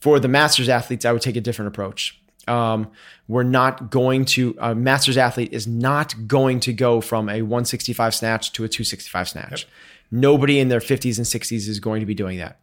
For 0.00 0.20
the 0.20 0.28
masters 0.28 0.68
athletes, 0.68 1.04
I 1.04 1.12
would 1.12 1.22
take 1.22 1.36
a 1.36 1.40
different 1.40 1.68
approach. 1.68 2.20
Um, 2.46 2.90
we're 3.26 3.42
not 3.42 3.90
going 3.90 4.24
to, 4.26 4.56
a 4.58 4.74
masters 4.74 5.16
athlete 5.16 5.52
is 5.52 5.66
not 5.66 6.14
going 6.26 6.60
to 6.60 6.72
go 6.72 7.00
from 7.00 7.28
a 7.28 7.42
165 7.42 8.14
snatch 8.14 8.52
to 8.52 8.64
a 8.64 8.68
265 8.68 9.28
snatch. 9.28 9.68
Nobody 10.10 10.58
in 10.58 10.68
their 10.68 10.80
50s 10.80 11.18
and 11.18 11.26
60s 11.26 11.68
is 11.68 11.78
going 11.78 12.00
to 12.00 12.06
be 12.06 12.14
doing 12.14 12.38
that. 12.38 12.60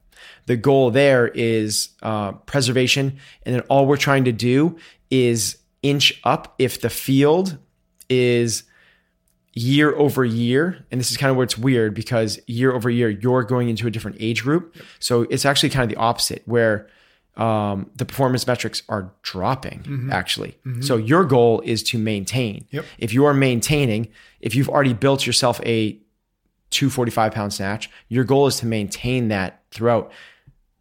The 0.48 0.58
goal 0.58 0.90
there 0.90 1.28
is 1.28 1.90
uh, 2.02 2.32
preservation. 2.32 3.18
And 3.44 3.56
then 3.56 3.62
all 3.70 3.86
we're 3.86 3.98
trying 3.98 4.26
to 4.26 4.32
do 4.32 4.78
is 5.12 5.58
inch 5.84 6.20
up 6.24 6.56
if 6.58 6.82
the 6.82 6.90
field 6.90 7.58
is 8.10 8.64
year 9.56 9.96
over 9.96 10.24
year, 10.26 10.86
and 10.92 11.00
this 11.00 11.10
is 11.10 11.18
kind 11.18 11.32
of 11.32 11.38
where 11.38 11.46
it's 11.46 11.58
weird 11.58 11.94
because 11.94 12.40
year 12.46 12.74
over 12.74 12.90
year 12.90 13.10
you're 13.10 13.44
going 13.44 13.70
into 13.70 13.88
a 13.88 13.92
different 13.92 14.18
age 14.20 14.44
group. 14.44 14.76
So 15.00 15.22
it's 15.24 15.46
actually 15.46 15.70
kind 15.70 15.90
of 15.90 15.96
the 15.96 16.02
opposite 16.02 16.44
where 16.46 16.88
um, 17.38 17.90
the 17.96 18.06
performance 18.06 18.46
metrics 18.46 18.84
are 18.90 19.12
dropping 19.22 20.10
actually. 20.12 20.58
So 20.82 20.98
your 20.98 21.24
goal 21.24 21.62
is 21.62 21.84
to 21.84 21.98
maintain. 21.98 22.66
Yep. 22.72 22.86
If 22.98 23.14
you 23.14 23.26
are 23.26 23.34
maintaining, 23.34 24.10
if 24.42 24.56
you've 24.56 24.70
already 24.70 24.94
built 24.94 25.26
yourself 25.26 25.60
a 25.66 25.94
245 26.72 27.34
pound 27.34 27.54
snatch, 27.54 27.90
your 28.10 28.26
goal 28.26 28.48
is 28.48 28.58
to 28.58 28.66
maintain 28.66 29.30
that 29.30 29.64
throughout, 29.72 30.12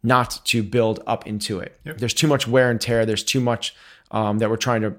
not 0.03 0.41
to 0.45 0.63
build 0.63 1.01
up 1.07 1.25
into 1.25 1.59
it. 1.59 1.79
Yep. 1.85 1.97
There's 1.97 2.13
too 2.13 2.27
much 2.27 2.47
wear 2.47 2.69
and 2.69 2.79
tear. 2.79 3.05
There's 3.05 3.23
too 3.23 3.39
much 3.39 3.73
um, 4.11 4.39
that 4.39 4.49
we're 4.49 4.57
trying 4.57 4.81
to 4.81 4.95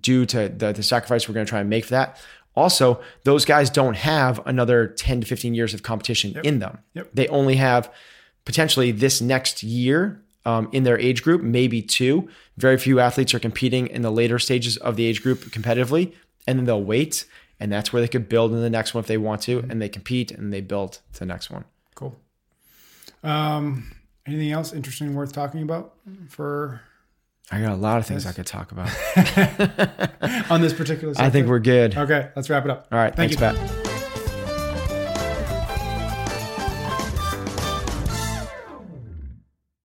do 0.00 0.24
to 0.26 0.48
the, 0.48 0.72
the 0.72 0.82
sacrifice 0.82 1.28
we're 1.28 1.34
going 1.34 1.46
to 1.46 1.50
try 1.50 1.60
and 1.60 1.70
make 1.70 1.84
for 1.84 1.90
that. 1.90 2.18
Also, 2.58 3.00
those 3.22 3.44
guys 3.44 3.70
don't 3.70 3.94
have 3.96 4.44
another 4.44 4.88
10 4.88 5.20
to 5.20 5.26
15 5.26 5.54
years 5.54 5.74
of 5.74 5.84
competition 5.84 6.38
in 6.42 6.58
them. 6.58 6.78
Yep. 6.94 7.10
They 7.14 7.28
only 7.28 7.54
have 7.54 7.88
potentially 8.44 8.90
this 8.90 9.20
next 9.20 9.62
year 9.62 10.20
um, 10.44 10.68
in 10.72 10.82
their 10.82 10.98
age 10.98 11.22
group, 11.22 11.40
maybe 11.40 11.80
two. 11.80 12.28
Very 12.56 12.76
few 12.76 12.98
athletes 12.98 13.32
are 13.32 13.38
competing 13.38 13.86
in 13.86 14.02
the 14.02 14.10
later 14.10 14.40
stages 14.40 14.76
of 14.78 14.96
the 14.96 15.04
age 15.04 15.22
group 15.22 15.40
competitively, 15.52 16.14
and 16.48 16.58
then 16.58 16.64
they'll 16.64 16.82
wait, 16.82 17.26
and 17.60 17.70
that's 17.70 17.92
where 17.92 18.02
they 18.02 18.08
could 18.08 18.28
build 18.28 18.52
in 18.52 18.60
the 18.60 18.70
next 18.70 18.92
one 18.92 19.02
if 19.02 19.06
they 19.06 19.18
want 19.18 19.40
to, 19.42 19.60
and 19.70 19.80
they 19.80 19.88
compete 19.88 20.32
and 20.32 20.52
they 20.52 20.60
build 20.60 21.00
to 21.12 21.20
the 21.20 21.26
next 21.26 21.48
one. 21.48 21.64
Cool. 21.94 22.18
Um, 23.22 23.94
anything 24.26 24.50
else 24.50 24.72
interesting 24.72 25.14
worth 25.14 25.32
talking 25.32 25.62
about 25.62 25.94
for 26.28 26.80
I 27.50 27.60
got 27.62 27.72
a 27.72 27.76
lot 27.76 27.98
of 27.98 28.06
things 28.06 28.26
I 28.26 28.32
could 28.32 28.46
talk 28.46 28.72
about. 28.72 28.90
on 30.50 30.60
this 30.60 30.74
particular? 30.74 31.14
I 31.16 31.30
think 31.30 31.46
we're 31.46 31.58
good. 31.60 31.96
okay. 31.96 32.28
Let's 32.36 32.50
wrap 32.50 32.64
it 32.64 32.70
up. 32.70 32.86
All 32.92 32.98
right, 32.98 33.14
Thank 33.14 33.32
thanks, 33.38 33.56
you. 33.56 33.74
Pat. 33.74 33.87